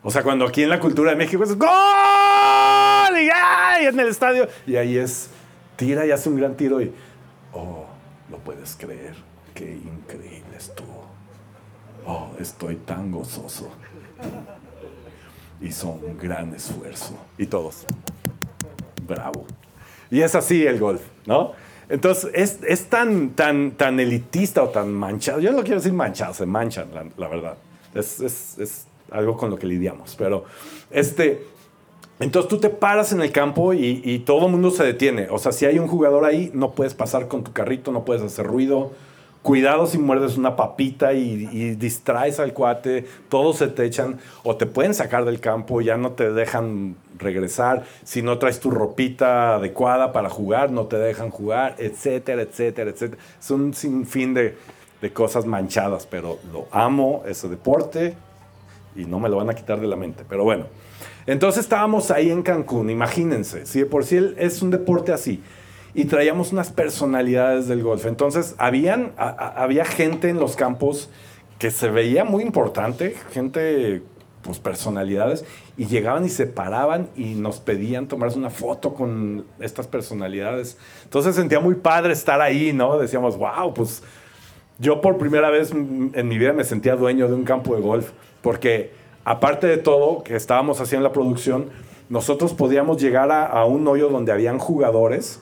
[0.04, 1.70] O sea, cuando aquí en la cultura de México es ¡Gol!
[1.70, 3.86] Y, ¡ay!
[3.86, 4.50] en el estadio.
[4.68, 5.30] Y ahí es,
[5.78, 6.92] tira y hace un gran tiro y,
[7.54, 7.86] oh,
[8.32, 9.14] lo puedes creer,
[9.54, 11.06] qué increíble estuvo.
[12.08, 13.70] Oh, estoy tan gozoso.
[15.62, 17.16] Hizo un gran esfuerzo.
[17.38, 17.86] Y todos,
[19.06, 19.46] bravo.
[20.10, 21.54] Y es así el golf, ¿no?
[21.90, 25.42] Entonces, es, es, tan, tan, tan elitista o tan manchado.
[25.42, 27.58] Yo no quiero decir manchado, se manchan, la, verdad.
[27.94, 30.16] Es, es, es, algo con lo que lidiamos.
[30.16, 30.46] Pero,
[30.90, 31.46] este,
[32.22, 35.28] entonces tú te paras en el campo y, y, todo el mundo se detiene.
[35.30, 38.22] O sea, si hay un jugador ahí, no puedes pasar con tu carrito, no puedes
[38.22, 38.92] hacer ruido.
[39.42, 44.56] Cuidado si muerdes una papita y, y distraes al cuate, todos se te echan o
[44.56, 49.56] te pueden sacar del campo, ya no te dejan regresar, si no traes tu ropita
[49.56, 53.22] adecuada para jugar, no te dejan jugar, etcétera, etcétera, etcétera.
[53.40, 54.56] Es un sinfín de,
[55.02, 58.16] de cosas manchadas, pero lo amo, ese deporte,
[58.96, 60.24] y no me lo van a quitar de la mente.
[60.28, 60.66] Pero bueno,
[61.26, 65.42] entonces estábamos ahí en Cancún, imagínense, si de por sí es un deporte así,
[65.94, 68.06] y traíamos unas personalidades del golf.
[68.06, 71.10] Entonces, habían, había gente en los campos
[71.60, 74.02] que se veía muy importante, gente
[74.42, 75.46] pues, personalidades
[75.78, 80.78] y llegaban y se paraban y nos pedían tomarse una foto con estas personalidades.
[81.04, 82.98] Entonces sentía muy padre estar ahí, ¿no?
[82.98, 84.02] Decíamos, wow, pues
[84.80, 88.12] yo por primera vez en mi vida me sentía dueño de un campo de golf,
[88.42, 88.92] porque
[89.24, 91.70] aparte de todo que estábamos haciendo la producción,
[92.10, 95.42] nosotros podíamos llegar a, un hoyo donde habían jugadores,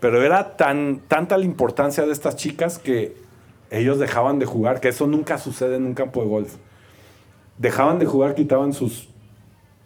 [0.00, 3.16] pero era tan, tanta la importancia de estas chicas que
[3.70, 6.56] ellos dejaban de jugar, que eso nunca sucede en un campo de golf.
[7.58, 9.08] Dejaban de jugar, quitaban sus,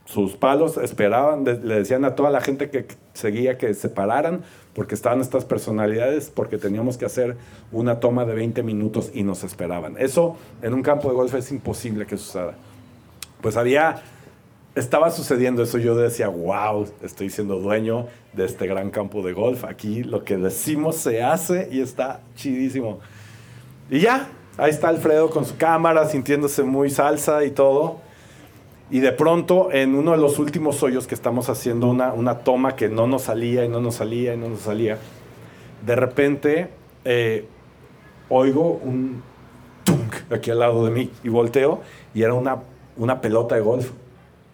[0.05, 4.43] sus palos, esperaban, le decían a toda la gente que seguía que se pararan,
[4.75, 7.37] porque estaban estas personalidades, porque teníamos que hacer
[7.71, 9.97] una toma de 20 minutos y nos esperaban.
[9.99, 12.55] Eso en un campo de golf es imposible que suceda.
[13.41, 14.03] Pues había,
[14.75, 19.65] estaba sucediendo eso, yo decía, wow, estoy siendo dueño de este gran campo de golf,
[19.65, 23.01] aquí lo que decimos se hace y está chidísimo.
[23.91, 28.01] Y ya, Ahí está Alfredo con su cámara, sintiéndose muy salsa y todo.
[28.93, 32.77] Y de pronto, en uno de los últimos hoyos que estamos haciendo una, una toma
[32.77, 34.99] que no nos salía y no nos salía y no nos salía,
[35.87, 36.69] de repente
[37.07, 37.47] eh,
[38.29, 39.23] oigo un
[39.83, 41.81] tunk aquí al lado de mí y volteo
[42.13, 42.65] y era una,
[42.99, 43.93] una pelota de golf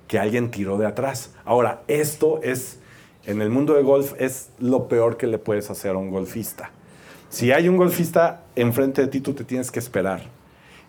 [0.06, 1.34] que alguien tiró de atrás.
[1.44, 2.78] Ahora, esto es,
[3.26, 6.70] en el mundo de golf, es lo peor que le puedes hacer a un golfista.
[7.28, 10.22] Si hay un golfista enfrente de ti, tú te tienes que esperar.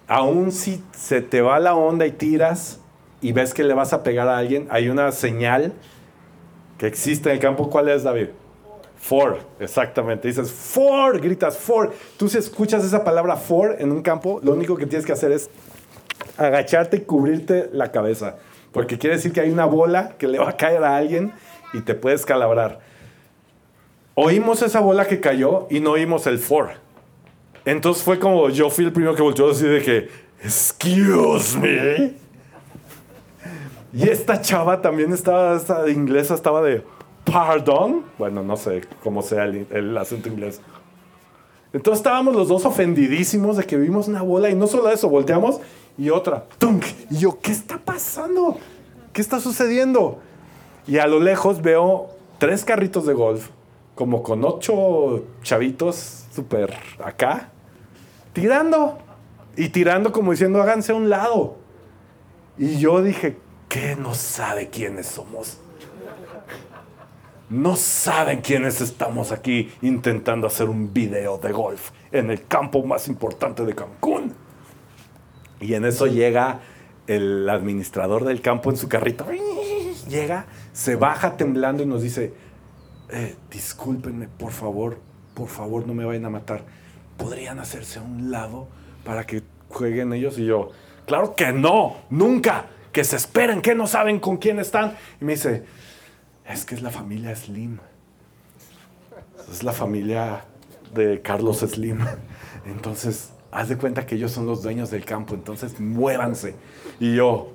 [0.07, 2.78] Aún si se te va la onda y tiras
[3.21, 5.73] y ves que le vas a pegar a alguien, hay una señal
[6.77, 7.69] que existe en el campo.
[7.69, 8.27] ¿Cuál es, David?
[8.97, 10.27] For, exactamente.
[10.27, 11.93] Dices for, gritas for.
[12.17, 15.31] Tú si escuchas esa palabra for en un campo, lo único que tienes que hacer
[15.31, 15.49] es
[16.37, 18.37] agacharte y cubrirte la cabeza.
[18.71, 21.33] Porque quiere decir que hay una bola que le va a caer a alguien
[21.73, 22.79] y te puedes calabrar
[24.21, 26.71] oímos esa bola que cayó y no oímos el for.
[27.65, 30.09] Entonces fue como yo fui el primero que volteó así de que,
[30.43, 32.13] excuse me.
[33.91, 36.83] Y esta chava también estaba, esta inglesa estaba de,
[37.25, 38.03] pardon.
[38.17, 40.61] Bueno, no sé cómo sea el, el acento inglés.
[41.73, 45.59] Entonces estábamos los dos ofendidísimos de que vimos una bola y no solo eso, volteamos
[45.99, 46.85] y otra, ¡tunk!
[47.11, 48.57] Y yo, ¿qué está pasando?
[49.11, 50.19] ¿Qué está sucediendo?
[50.87, 53.49] Y a lo lejos veo tres carritos de golf,
[53.95, 56.73] como con ocho chavitos súper
[57.03, 57.49] acá,
[58.33, 58.97] tirando.
[59.57, 61.57] Y tirando como diciendo, háganse a un lado.
[62.57, 63.37] Y yo dije,
[63.69, 65.59] ¿qué no sabe quiénes somos?
[67.49, 73.07] No saben quiénes estamos aquí intentando hacer un video de golf en el campo más
[73.07, 74.33] importante de Cancún.
[75.59, 76.59] Y en eso llega
[77.07, 79.25] el administrador del campo en su carrito.
[80.07, 82.33] Llega, se baja temblando y nos dice,
[83.09, 84.99] eh, discúlpenme, por favor,
[85.33, 86.63] por favor, no me vayan a matar.
[87.17, 88.67] ¿Podrían hacerse a un lado
[89.03, 90.37] para que jueguen ellos?
[90.37, 90.69] Y yo,
[91.05, 94.95] claro que no, nunca, que se esperen, que no saben con quién están.
[95.21, 95.63] Y me dice,
[96.47, 97.79] es que es la familia Slim.
[99.51, 100.45] Es la familia
[100.93, 101.99] de Carlos Slim.
[102.65, 106.55] Entonces, haz de cuenta que ellos son los dueños del campo, entonces muévanse.
[106.99, 107.51] Y yo,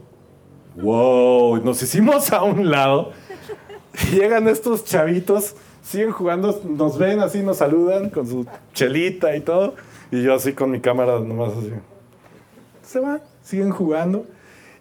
[0.77, 3.13] wow, nos hicimos a un lado.
[4.13, 9.75] llegan estos chavitos, siguen jugando, nos ven así, nos saludan con su chelita y todo.
[10.11, 11.73] Y yo así con mi cámara nomás así.
[12.83, 14.27] Se van, siguen jugando.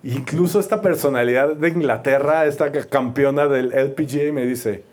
[0.03, 4.83] Incluso esta personalidad de Inglaterra, esta campeona del LPGA, me dice,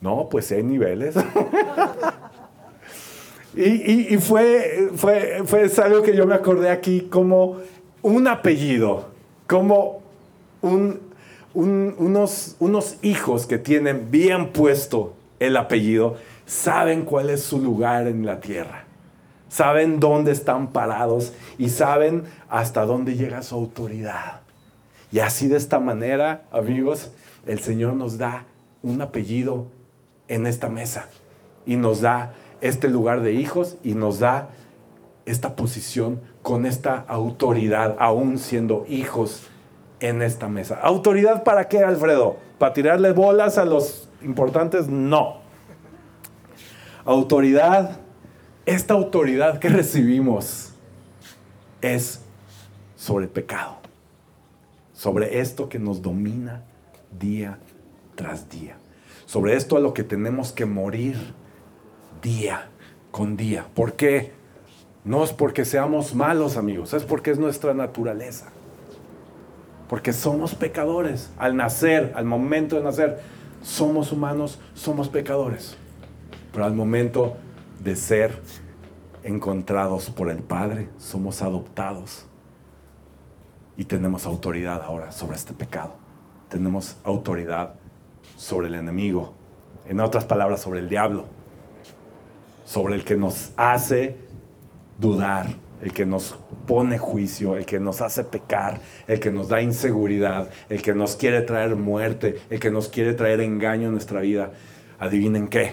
[0.00, 1.14] no, pues hay niveles.
[3.56, 7.58] y, fue, fue, fue algo que yo me acordé aquí como
[8.02, 9.10] un apellido,
[9.46, 10.02] como
[10.62, 16.16] unos, unos hijos que tienen bien puesto el apellido,
[16.46, 18.81] saben cuál es su lugar en la tierra
[19.52, 24.40] saben dónde están parados y saben hasta dónde llega su autoridad.
[25.10, 27.12] Y así de esta manera, amigos,
[27.46, 28.46] el Señor nos da
[28.82, 29.66] un apellido
[30.28, 31.06] en esta mesa
[31.66, 32.32] y nos da
[32.62, 34.48] este lugar de hijos y nos da
[35.26, 39.48] esta posición con esta autoridad, aún siendo hijos
[40.00, 40.80] en esta mesa.
[40.82, 42.38] ¿Autoridad para qué, Alfredo?
[42.58, 44.88] ¿Para tirarle bolas a los importantes?
[44.88, 45.42] No.
[47.04, 48.01] Autoridad
[48.66, 50.72] esta autoridad que recibimos
[51.80, 52.20] es
[52.96, 53.76] sobre pecado,
[54.92, 56.62] sobre esto que nos domina
[57.18, 57.58] día
[58.14, 58.76] tras día,
[59.26, 61.16] sobre esto a lo que tenemos que morir
[62.22, 62.68] día
[63.10, 63.66] con día.
[63.74, 64.32] ¿Por qué?
[65.04, 68.50] No es porque seamos malos amigos, es porque es nuestra naturaleza.
[69.88, 71.30] Porque somos pecadores.
[71.36, 73.20] Al nacer, al momento de nacer,
[73.62, 75.76] somos humanos, somos pecadores.
[76.52, 77.36] Pero al momento
[77.82, 78.40] de ser
[79.24, 82.26] encontrados por el Padre, somos adoptados
[83.76, 85.94] y tenemos autoridad ahora sobre este pecado.
[86.48, 87.74] Tenemos autoridad
[88.36, 89.34] sobre el enemigo,
[89.86, 91.24] en otras palabras, sobre el diablo,
[92.64, 94.16] sobre el que nos hace
[94.98, 95.46] dudar,
[95.80, 100.50] el que nos pone juicio, el que nos hace pecar, el que nos da inseguridad,
[100.68, 104.52] el que nos quiere traer muerte, el que nos quiere traer engaño en nuestra vida.
[105.00, 105.72] Adivinen qué,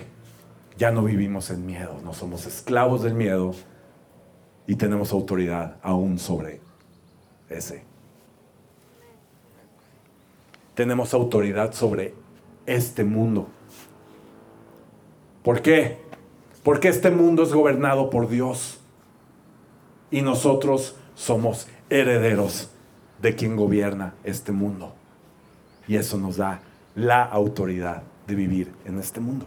[0.80, 3.54] ya no vivimos en miedo, no somos esclavos del miedo
[4.66, 6.62] y tenemos autoridad aún sobre
[7.50, 7.84] ese.
[10.76, 12.14] Tenemos autoridad sobre
[12.66, 13.50] este mundo.
[15.44, 15.98] ¿Por qué?
[16.64, 18.80] Porque este mundo es gobernado por Dios
[20.12, 22.70] y nosotros somos herederos
[23.22, 24.94] de quien gobierna este mundo.
[25.90, 26.62] Y eso nos da
[26.96, 29.46] la autoridad de vivir en este mundo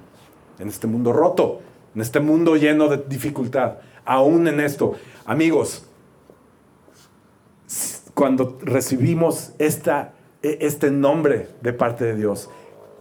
[0.59, 1.61] en este mundo roto,
[1.95, 4.95] en este mundo lleno de dificultad, aún en esto.
[5.25, 5.87] Amigos,
[8.15, 12.51] cuando recibimos esta, e, este nombre de parte de Dios,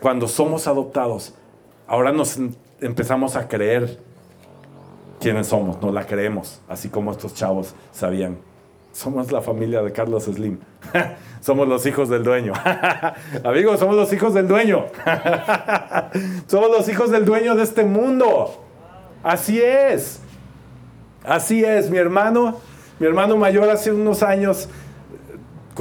[0.01, 1.33] cuando somos adoptados,
[1.87, 2.37] ahora nos
[2.79, 3.99] empezamos a creer
[5.19, 8.37] quiénes somos, no la creemos, así como estos chavos sabían
[8.91, 10.59] somos la familia de Carlos Slim.
[11.41, 12.53] somos los hijos del dueño.
[13.43, 14.85] Amigos, somos los hijos del dueño.
[16.47, 18.63] somos los hijos del dueño de este mundo.
[19.23, 20.19] Así es.
[21.23, 22.59] Así es, mi hermano.
[22.99, 24.69] Mi hermano mayor hace unos años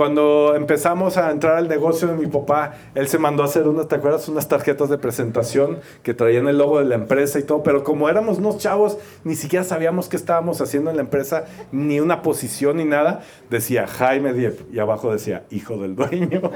[0.01, 3.87] cuando empezamos a entrar al negocio de mi papá, él se mandó a hacer unas,
[3.87, 4.31] ¿te acuerdas?
[4.31, 8.09] Unas tarjetas de presentación que traían el logo de la empresa y todo, pero como
[8.09, 12.79] éramos unos chavos, ni siquiera sabíamos qué estábamos haciendo en la empresa, ni una posición
[12.79, 13.21] ni nada.
[13.51, 16.41] Decía Jaime Diep y abajo decía hijo del dueño.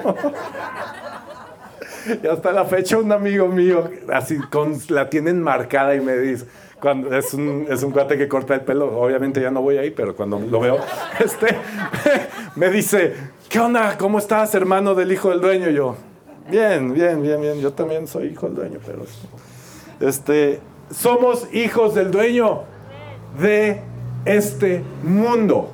[2.23, 6.47] y hasta la fecha un amigo mío, así con, la tienen marcada y me dice,
[6.81, 9.91] cuando es un, es un cuate que corta el pelo, obviamente ya no voy ahí,
[9.91, 10.79] pero cuando lo veo,
[11.25, 11.57] este,
[12.57, 13.15] me dice,
[13.49, 13.97] ¿qué onda?
[13.99, 15.71] ¿Cómo estás, hermano del hijo del dueño?
[15.71, 15.97] yo,
[16.51, 19.05] bien, bien, bien, bien, yo también soy hijo del dueño, pero
[20.01, 20.61] este,
[20.91, 22.63] somos hijos del dueño
[23.39, 23.81] de
[24.25, 25.71] este mundo.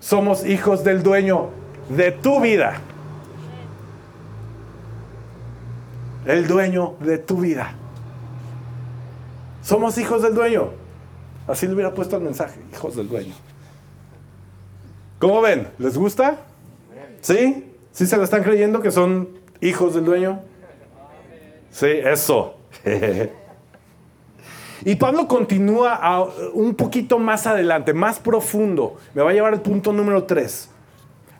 [0.00, 1.50] Somos hijos del dueño
[1.88, 2.80] de tu vida.
[6.26, 7.74] El dueño de tu vida.
[9.70, 10.70] Somos hijos del dueño.
[11.46, 13.32] Así le hubiera puesto el mensaje, hijos del dueño.
[15.20, 15.68] ¿Cómo ven?
[15.78, 16.38] ¿Les gusta?
[17.20, 17.72] ¿Sí?
[17.92, 19.28] ¿Sí se lo están creyendo que son
[19.60, 20.40] hijos del dueño?
[21.70, 22.56] Sí, eso.
[24.84, 28.96] y Pablo continúa un poquito más adelante, más profundo.
[29.14, 30.68] Me va a llevar al punto número 3.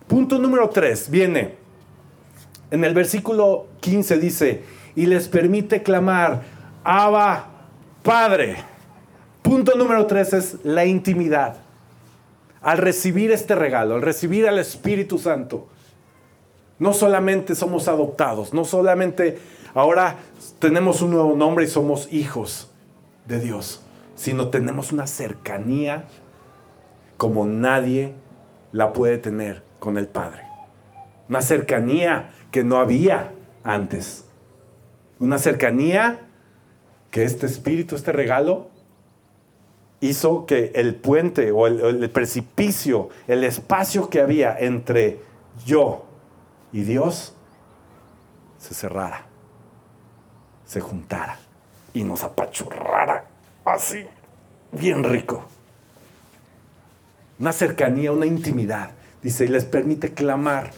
[0.07, 1.57] Punto número 3 viene
[2.71, 4.63] en el versículo 15 dice,
[4.95, 6.43] y les permite clamar,
[6.85, 7.60] Abba,
[8.03, 8.57] Padre.
[9.43, 11.57] Punto número 3 es la intimidad.
[12.63, 15.69] Al recibir este regalo, al recibir al Espíritu Santo,
[16.79, 19.39] no solamente somos adoptados, no solamente
[19.75, 20.17] ahora
[20.59, 22.71] tenemos un nuevo nombre y somos hijos
[23.27, 23.83] de Dios,
[24.15, 26.05] sino tenemos una cercanía
[27.17, 28.15] como nadie
[28.73, 30.43] la puede tener con el Padre.
[31.29, 33.33] Una cercanía que no había
[33.63, 34.25] antes.
[35.19, 36.30] Una cercanía
[37.11, 38.69] que este espíritu, este regalo,
[40.01, 45.21] hizo que el puente o el, precipicio, el espacio que había entre
[45.67, 46.07] yo
[46.73, 47.35] y Dios
[48.59, 49.27] se cerrara,
[50.65, 51.39] se juntara
[51.93, 53.25] y nos apachurrara
[53.65, 54.07] así,
[54.73, 55.45] bien rico.
[57.39, 58.91] Una cercanía, una intimidad.
[59.23, 60.71] Dice, y les permite clamar,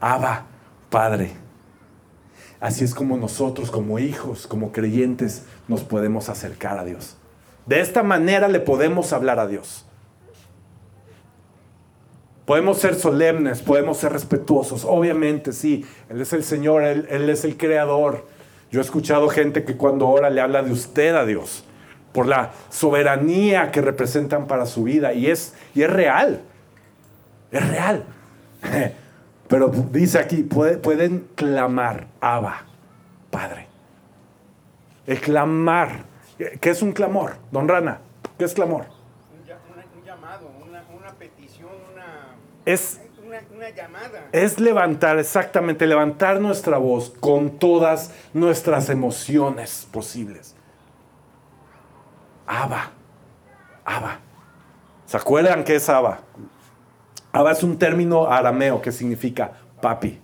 [0.00, 0.46] Abba,
[0.90, 1.32] Padre.
[2.60, 7.16] Así es como nosotros, como hijos, como creyentes, nos podemos acercar a Dios.
[7.66, 9.86] De esta manera le podemos hablar a Dios.
[12.44, 14.84] Podemos ser solemnes, podemos ser respetuosos.
[14.84, 18.26] Obviamente, sí, Él es el Señor, Él, es el Creador.
[18.70, 21.64] Yo he escuchado gente que cuando ora le habla de usted a Dios,
[22.12, 25.14] por la soberanía que representan para su vida.
[25.14, 26.42] Y es, y es real,
[27.50, 28.04] es real.
[29.48, 32.73] Pero dice aquí, pueden clamar, Abba.
[35.06, 36.04] El clamar.
[36.36, 38.00] ¿Qué es un clamor, don Rana?
[38.38, 38.86] ¿Qué es clamor?
[42.64, 44.28] es, una, llamada.
[44.32, 50.54] Es levantar, exactamente, levantar nuestra voz con todas nuestras emociones posibles.
[52.46, 52.90] Abba,
[53.84, 54.20] Abba.
[55.06, 56.20] ¿Se acuerdan qué es Abba?
[57.32, 60.20] Abba es un término arameo que significa papi,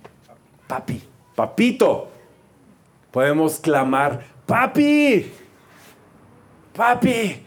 [0.66, 1.02] papi,
[1.34, 2.08] papito.
[3.10, 5.32] Podemos clamar, papi,
[6.76, 7.46] papi.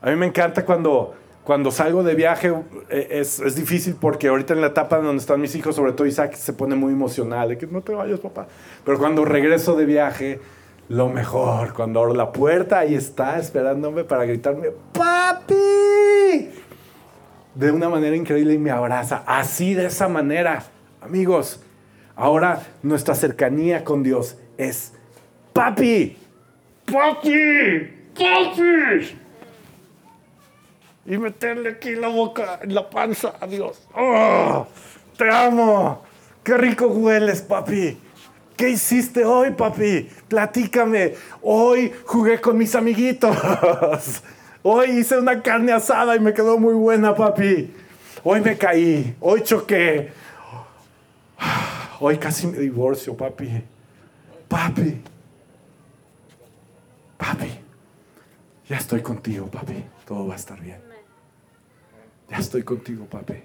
[0.00, 1.14] A mí me encanta cuando
[1.44, 2.54] cuando salgo de viaje
[2.88, 6.34] eh, es, difícil porque ahorita en la etapa donde están mis hijos, sobre todo Isaac,
[6.34, 8.46] se pone muy emocional de que no te vayas, papá.
[8.84, 10.40] Pero cuando regreso de viaje,
[10.88, 16.50] lo mejor, cuando abro la puerta, ahí está esperándome para gritarme, papi.
[17.56, 19.24] De una manera increíble y me abraza.
[19.26, 20.62] Así, de esa manera,
[21.00, 21.60] amigos.
[22.14, 24.92] Ahora nuestra cercanía con Dios es,
[25.52, 26.16] papi,
[26.86, 29.22] papi, papi
[31.04, 33.82] y meterle aquí la boca, en la panza a Dios.
[33.94, 34.66] ¡Oh!
[35.16, 36.02] ¡Te amo!
[36.44, 37.98] ¡Qué rico hueles, papi!
[38.56, 40.08] ¿Qué hiciste hoy, papi?
[40.28, 41.14] Platícame.
[41.42, 43.36] Hoy jugué con mis amiguitos.
[44.62, 47.74] Hoy hice una carne asada y me quedó muy buena, papi.
[48.22, 49.16] Hoy me caí.
[49.18, 50.12] Hoy choqué.
[52.00, 53.64] Hoy casi me divorcio, papi.
[54.46, 55.02] Papi.
[57.22, 57.56] Papi.
[58.68, 59.84] Ya estoy contigo, papi.
[60.04, 60.80] Todo va a estar bien.
[62.28, 63.44] Ya estoy contigo, papi.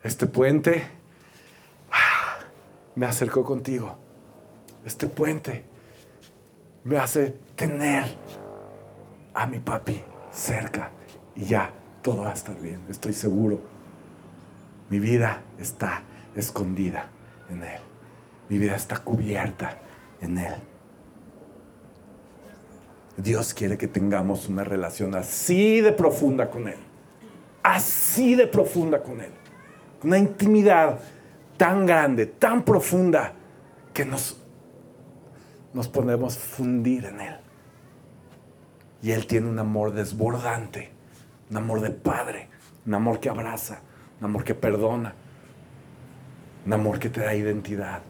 [0.00, 0.84] Este puente
[1.90, 2.38] ah,
[2.94, 3.98] me acercó contigo.
[4.84, 5.64] Este puente
[6.84, 8.04] me hace tener
[9.34, 10.00] a mi papi
[10.30, 10.90] cerca
[11.34, 12.80] y ya todo va a estar bien.
[12.88, 13.58] Estoy seguro.
[14.88, 16.02] Mi vida está
[16.36, 17.08] escondida
[17.50, 17.80] en Él.
[18.48, 19.78] Mi vida está cubierta
[20.20, 20.71] en Él.
[23.16, 26.78] Dios quiere que tengamos una relación así de profunda con Él
[27.62, 29.30] así de profunda con Él.
[30.02, 30.98] Una intimidad
[31.56, 33.34] tan grande, tan profunda,
[33.92, 34.40] que nos,
[35.72, 37.36] nos podemos fundir en Él.
[39.02, 40.90] Y Él tiene un amor desbordante,
[41.50, 42.48] un amor de Padre,
[42.86, 43.80] un amor que abraza,
[44.20, 45.14] un amor que perdona,
[46.66, 48.02] un amor que te da identidad,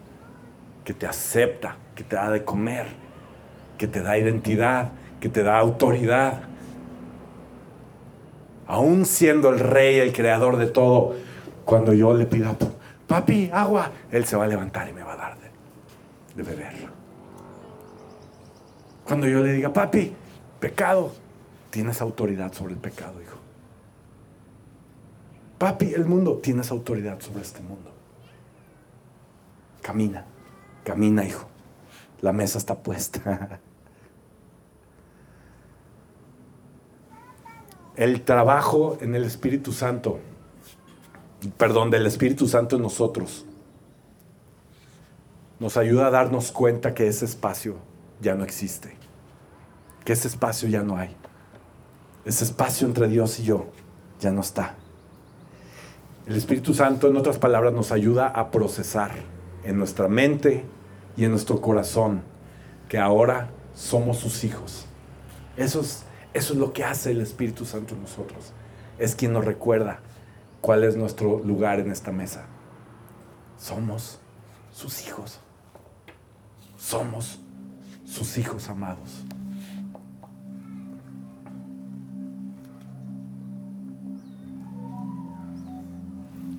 [0.83, 2.87] que te acepta, que te da de comer,
[3.77, 6.43] que te da identidad, que te da autoridad,
[8.67, 11.15] aún siendo el rey, el creador de todo,
[11.65, 12.55] cuando yo le pida,
[13.07, 15.37] papi, agua, él se va a levantar y me va a dar
[16.35, 16.73] de, beber.
[19.05, 20.13] Cuando yo le diga, papi,
[20.59, 21.11] pecado,
[21.69, 23.37] tienes autoridad sobre el pecado, hijo.
[25.57, 27.91] Papi, el mundo, tienes autoridad sobre este mundo.
[29.81, 30.25] Camina,
[30.83, 31.52] camina, hijo.
[32.23, 33.59] La mesa está puesta.
[37.97, 40.19] El trabajo en el Espíritu Santo,
[41.57, 43.45] perdón, del Espíritu Santo en nosotros,
[45.59, 47.75] nos ayuda a darnos cuenta que ese espacio
[48.19, 48.95] ya no existe,
[50.05, 51.15] que ese espacio ya no hay.
[52.23, 53.67] Ese espacio entre Dios y yo
[54.21, 54.75] ya no está.
[56.25, 59.11] El Espíritu Santo, en otras palabras, nos ayuda a procesar
[59.65, 60.65] en nuestra mente
[61.15, 62.23] y en nuestro corazón
[62.89, 64.85] que ahora somos sus hijos.
[65.57, 68.53] Eso es, eso es lo que hace el Espíritu Santo en nosotros.
[68.97, 69.99] Es quien nos recuerda
[70.61, 72.45] cuál es nuestro lugar en esta mesa.
[73.57, 74.19] Somos
[74.71, 75.39] sus hijos.
[76.77, 77.39] Somos
[78.05, 79.23] sus hijos amados.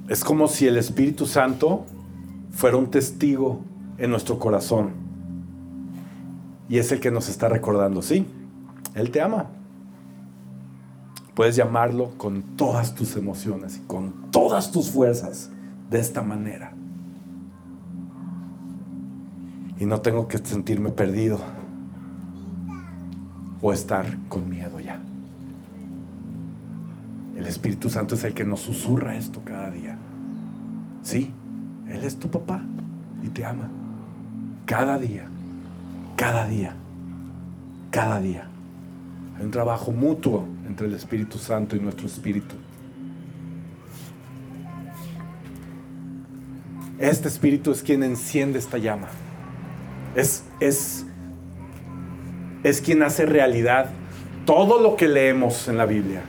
[0.08, 1.86] Es como si el Espíritu Santo
[2.50, 3.62] fuera un testigo
[3.98, 4.90] en nuestro corazón.
[6.68, 8.26] Y es el que nos está recordando, sí,
[8.94, 9.46] Él te ama.
[11.34, 15.50] Puedes llamarlo con todas tus emociones y con todas tus fuerzas
[15.90, 16.72] de esta manera.
[19.78, 21.40] Y no tengo que sentirme perdido
[23.60, 25.00] o estar con miedo ya.
[27.36, 29.98] El Espíritu Santo es el que nos susurra esto cada día.
[31.02, 31.32] Sí,
[31.88, 32.62] Él es tu papá
[33.22, 33.68] y te ama.
[34.66, 35.26] Cada día,
[36.16, 36.74] cada día,
[37.90, 38.46] cada día.
[39.36, 42.54] Hay un trabajo mutuo entre el Espíritu Santo y nuestro espíritu.
[46.98, 49.08] Este espíritu es quien enciende esta llama.
[50.14, 51.04] Es, es,
[52.62, 53.90] es quien hace realidad
[54.46, 56.22] todo lo que leemos en la Biblia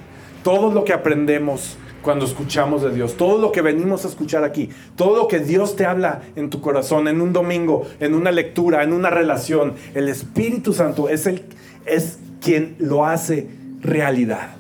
[0.46, 1.76] todo lo que aprendemos
[2.06, 5.76] cuando escuchamos de Dios, todo lo que venimos a escuchar aquí, todo lo que Dios
[5.76, 10.08] te habla en tu corazón, en un domingo, en una lectura, en una relación, el
[10.08, 11.42] Espíritu Santo es, el,
[11.88, 13.50] es quien lo hace
[13.82, 14.52] realidad.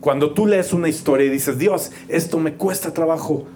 [0.00, 3.46] Cuando tú lees una historia y dices, Dios, esto me cuesta trabajo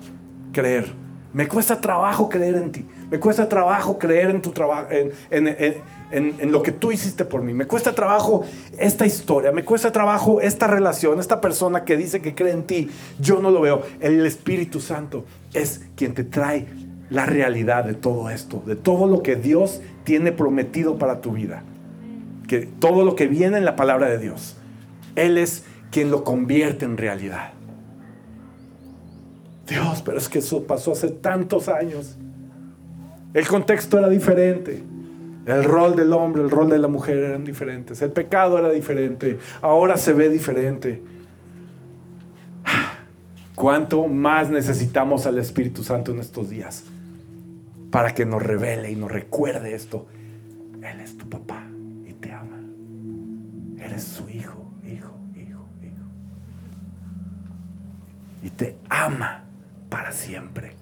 [0.51, 0.91] creer,
[1.35, 5.83] me cuesta trabajo creer en ti, me cuesta trabajo creer en tu trabajo, en, en
[6.11, 7.55] en, lo que tú hiciste por mí.
[7.55, 8.45] Me cuesta trabajo
[8.79, 12.91] esta historia, me cuesta trabajo esta relación, esta persona que dice que cree en ti.
[13.19, 13.83] Yo no lo veo.
[14.01, 16.67] El Espíritu Santo es quien te trae
[17.09, 21.65] la realidad de todo esto, de todo lo que Dios tiene prometido para tu vida.
[22.49, 24.57] Que todo lo que viene en la palabra de Dios,
[25.15, 27.53] Él es quien lo convierte en realidad.
[29.69, 32.17] Dios, pero es que eso pasó hace tantos años.
[33.33, 34.83] El contexto era diferente.
[35.47, 38.03] El rol del hombre, el rol de la mujer eran diferentes.
[38.03, 39.39] El pecado era diferente.
[39.63, 41.03] Ahora se ve diferente.
[43.55, 46.85] ¿Cuánto más necesitamos al Espíritu Santo en estos días?
[47.91, 50.07] Para que nos revele y nos recuerde esto.
[50.83, 51.67] Él es tu papá
[52.07, 52.59] y te ama.
[53.79, 56.05] Eres su hijo, hijo, hijo, hijo.
[58.43, 59.45] Y te ama
[59.89, 60.80] para siempre.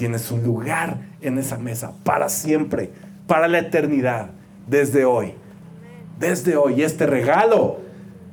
[0.00, 2.90] Tienes un lugar en esa mesa para siempre
[3.26, 4.30] para la eternidad,
[4.66, 5.34] desde hoy.
[6.18, 6.82] Desde hoy.
[6.82, 7.80] Este regalo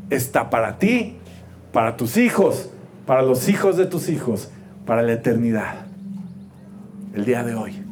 [0.10, 1.18] está para ti,
[1.74, 2.70] para tus hijos,
[3.06, 4.50] para los hijos de tus hijos,
[4.86, 5.88] para la eternidad.
[7.14, 7.84] El día de hoy.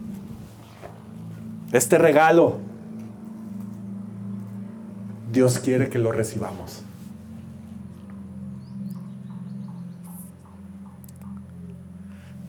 [1.73, 2.59] Este regalo,
[5.33, 6.84] Dios quiere que lo recibamos.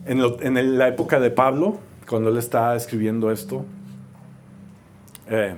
[0.09, 3.65] En, la época de Pablo, cuando él estaba escribiendo esto,
[5.29, 5.55] eh,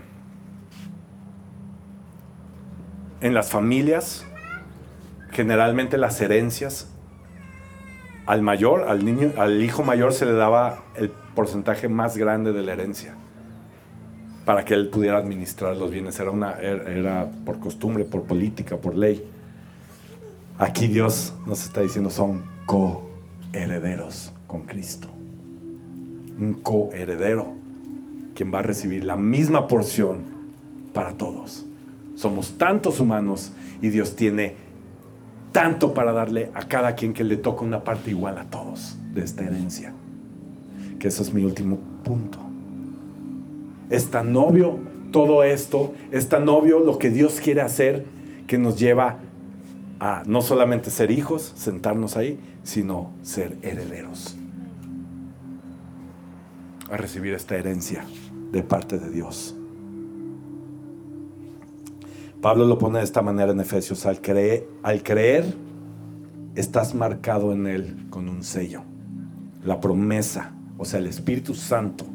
[3.22, 4.26] en las familias,
[5.32, 6.90] generalmente las herencias,
[8.26, 12.64] al mayor, al niño, al hijo mayor se le daba el porcentaje más grande de
[12.64, 13.14] la herencia
[14.46, 16.20] para que él pudiera administrar los bienes.
[16.20, 19.24] Era, una, era por costumbre, por política, por ley.
[20.58, 25.08] Aquí Dios nos está diciendo son coherederos con Cristo.
[26.38, 27.54] Un coheredero
[28.34, 30.24] quien va a recibir la misma porción
[30.94, 31.66] para todos.
[32.16, 34.56] Somos tantos humanos y Dios tiene
[35.52, 39.24] tanto para darle a cada quien que le toca una parte igual a todos de
[39.24, 39.94] esta herencia.
[41.00, 42.40] Que eso es mi último punto.
[43.90, 44.80] Es tan obvio
[45.12, 48.06] todo esto, es tan obvio lo que Dios quiere hacer
[48.48, 49.20] que nos lleva
[50.00, 54.39] a no solamente ser hijos, sentarnos ahí, sino ser herederos.
[56.90, 58.06] A recibir esta herencia
[58.52, 59.56] de parte de Dios.
[62.42, 65.54] Pablo lo pone de esta manera en Efesios, al creer, al creer
[66.56, 68.82] estás marcado en Él con un sello.
[69.64, 72.06] La promesa, o sea, el Espíritu Santo,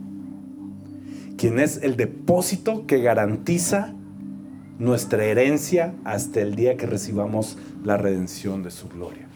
[1.36, 3.92] quien es el depósito que garantiza
[4.78, 9.26] nuestra herencia hasta el día que recibamos la redención de su gloria.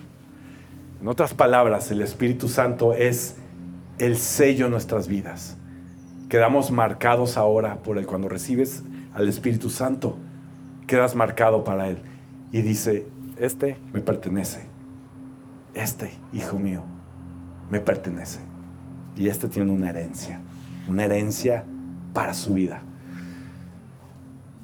[1.01, 3.36] En otras palabras, el Espíritu Santo es
[3.99, 5.57] el sello en nuestras vidas.
[6.28, 8.07] Quedamos marcados ahora por Él.
[8.07, 8.82] Cuando recibes
[9.14, 10.16] al Espíritu Santo,
[10.86, 11.99] quedas marcado para Él.
[12.53, 13.07] Y dice,
[13.38, 14.66] este me pertenece.
[15.74, 16.82] Este, hijo mío,
[17.70, 18.40] me pertenece.
[19.16, 20.40] Y este tiene una herencia.
[20.88, 21.64] Una herencia
[22.12, 22.82] para su vida.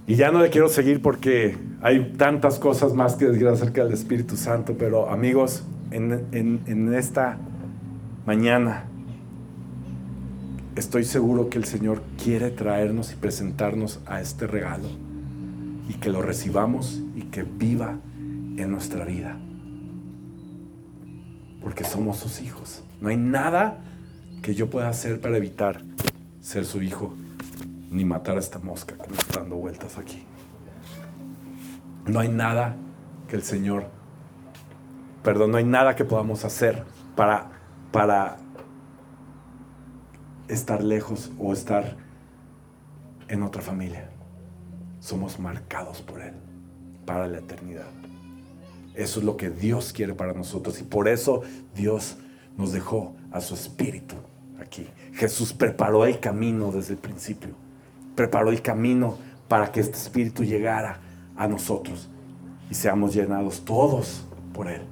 [0.07, 3.95] Y ya no le quiero seguir porque hay tantas cosas más que decir acerca del
[3.95, 7.39] Espíritu Santo, pero amigos, en, en esta
[8.27, 8.85] mañana
[10.77, 14.89] estoy seguro que el Señor quiere traernos y presentarnos a este regalo
[15.89, 17.99] y que lo recibamos y que viva
[18.57, 19.37] en nuestra vida.
[21.61, 22.83] Porque somos sus hijos.
[23.01, 23.79] No hay nada
[24.43, 25.83] que yo pueda hacer para evitar
[26.41, 27.15] ser su hijo
[27.91, 30.25] ni matar a esta mosca que me está dando vueltas aquí.
[32.07, 32.77] No hay nada
[33.29, 33.87] que el Señor,
[35.23, 36.83] perdón, no hay nada que podamos hacer
[37.17, 37.51] para,
[37.93, 38.37] para
[40.49, 41.97] estar lejos o estar
[43.29, 44.11] en otra familia.
[45.01, 46.35] Somos marcados por Él
[47.05, 47.89] para la eternidad.
[48.95, 51.43] Eso es lo que Dios quiere para nosotros y por eso
[51.75, 52.17] Dios
[52.57, 54.15] nos dejó a su Espíritu
[54.61, 54.89] aquí.
[55.15, 57.51] Jesús preparó el camino desde el principio.
[58.15, 59.19] Preparó el camino
[59.49, 61.01] para que este Espíritu llegara
[61.37, 62.09] a nosotros
[62.71, 64.83] y seamos llenados todos por Él.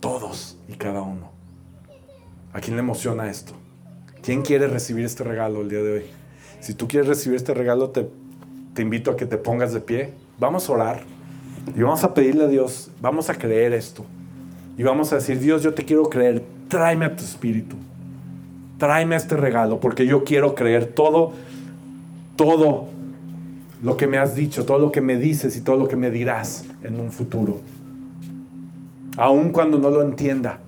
[0.00, 1.30] Todos y cada uno.
[2.52, 3.54] ¿A quién le emociona esto?
[4.22, 6.04] ¿Quién quiere recibir este regalo el día de hoy?
[6.60, 8.08] Si tú quieres recibir este regalo, te,
[8.74, 10.12] te invito a que te pongas de pie.
[10.38, 11.02] Vamos a orar
[11.76, 14.04] y vamos a pedirle a Dios, vamos a creer esto.
[14.76, 17.76] Y vamos a decir, Dios, yo te quiero creer, tráeme a tu espíritu.
[18.78, 21.32] Tráeme este regalo, porque yo quiero creer todo,
[22.36, 22.86] todo
[23.82, 26.10] lo que me has dicho, todo lo que me dices y todo lo que me
[26.10, 27.60] dirás en un futuro.
[29.16, 30.60] Aun cuando no lo entienda,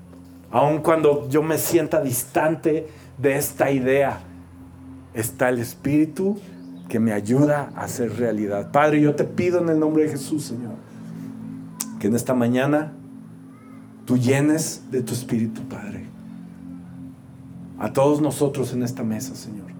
[0.51, 2.89] aun cuando yo me sienta distante
[3.21, 4.21] de esta idea
[5.15, 6.39] está el Espíritu
[6.89, 8.73] que me ayuda a hacer realidad.
[8.73, 10.75] Padre, yo te pido en el nombre de Jesús, Señor,
[11.99, 12.93] que en esta mañana
[14.07, 16.07] tú llenes de tu Espíritu, Padre,
[17.79, 19.71] a todos nosotros en esta mesa, Señor.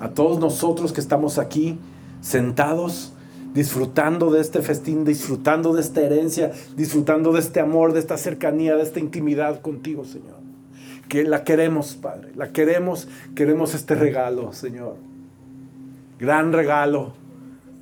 [0.00, 1.78] A todos nosotros que estamos aquí
[2.20, 3.12] sentados,
[3.52, 8.76] disfrutando de este festín, disfrutando de esta herencia, disfrutando de este amor, de esta cercanía,
[8.76, 10.37] de esta intimidad contigo, Señor
[11.08, 14.96] que la queremos, Padre, la queremos, queremos este regalo, Señor.
[16.18, 17.12] Gran regalo,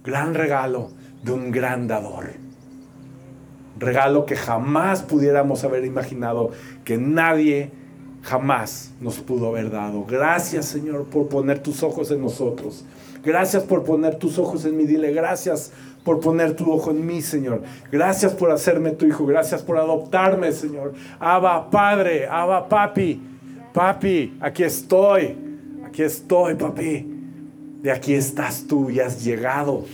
[0.05, 0.91] gran regalo
[1.23, 2.31] de un gran dador.
[3.79, 6.51] Regalo que jamás pudiéramos haber imaginado,
[6.85, 7.71] que nadie
[8.23, 10.05] jamás nos pudo haber dado.
[10.05, 12.85] Gracias, Señor, por poner tus ojos en nosotros.
[13.27, 14.87] Gracias por poner tus ojos en mí.
[14.87, 15.73] Dile gracias
[16.05, 17.63] por poner tu ojo en mí, Señor.
[17.91, 19.27] Gracias por hacerme tu hijo.
[19.27, 20.95] Gracias por adoptarme, Señor.
[21.19, 22.29] Abba, Padre.
[22.29, 23.21] Abba, Papi.
[23.75, 25.37] Papi, aquí estoy.
[25.85, 27.13] Aquí estoy, papi.
[27.83, 29.85] De aquí estás tú y has llegado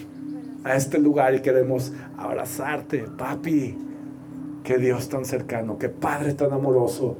[0.62, 3.76] a este lugar y queremos abrazarte, papi.
[4.62, 7.16] Qué Dios tan cercano, qué Padre tan amoroso.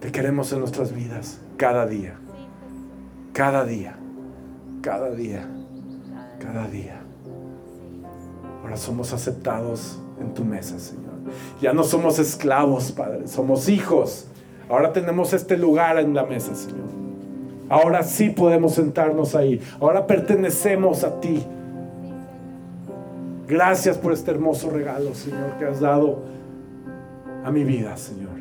[0.00, 2.18] Te queremos en nuestras vidas cada día.
[3.36, 3.96] Cada día.
[4.82, 5.46] Cada día
[6.38, 7.00] cada día.
[8.62, 11.14] Ahora somos aceptados en tu mesa, Señor.
[11.60, 14.28] Ya no somos esclavos, Padre, somos hijos.
[14.68, 16.86] Ahora tenemos este lugar en la mesa, Señor.
[17.68, 19.60] Ahora sí podemos sentarnos ahí.
[19.80, 21.44] Ahora pertenecemos a ti.
[23.48, 26.22] Gracias por este hermoso regalo, Señor, que has dado
[27.44, 28.36] a mi vida, Señor.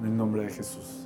[0.00, 1.05] En el nombre de Jesús.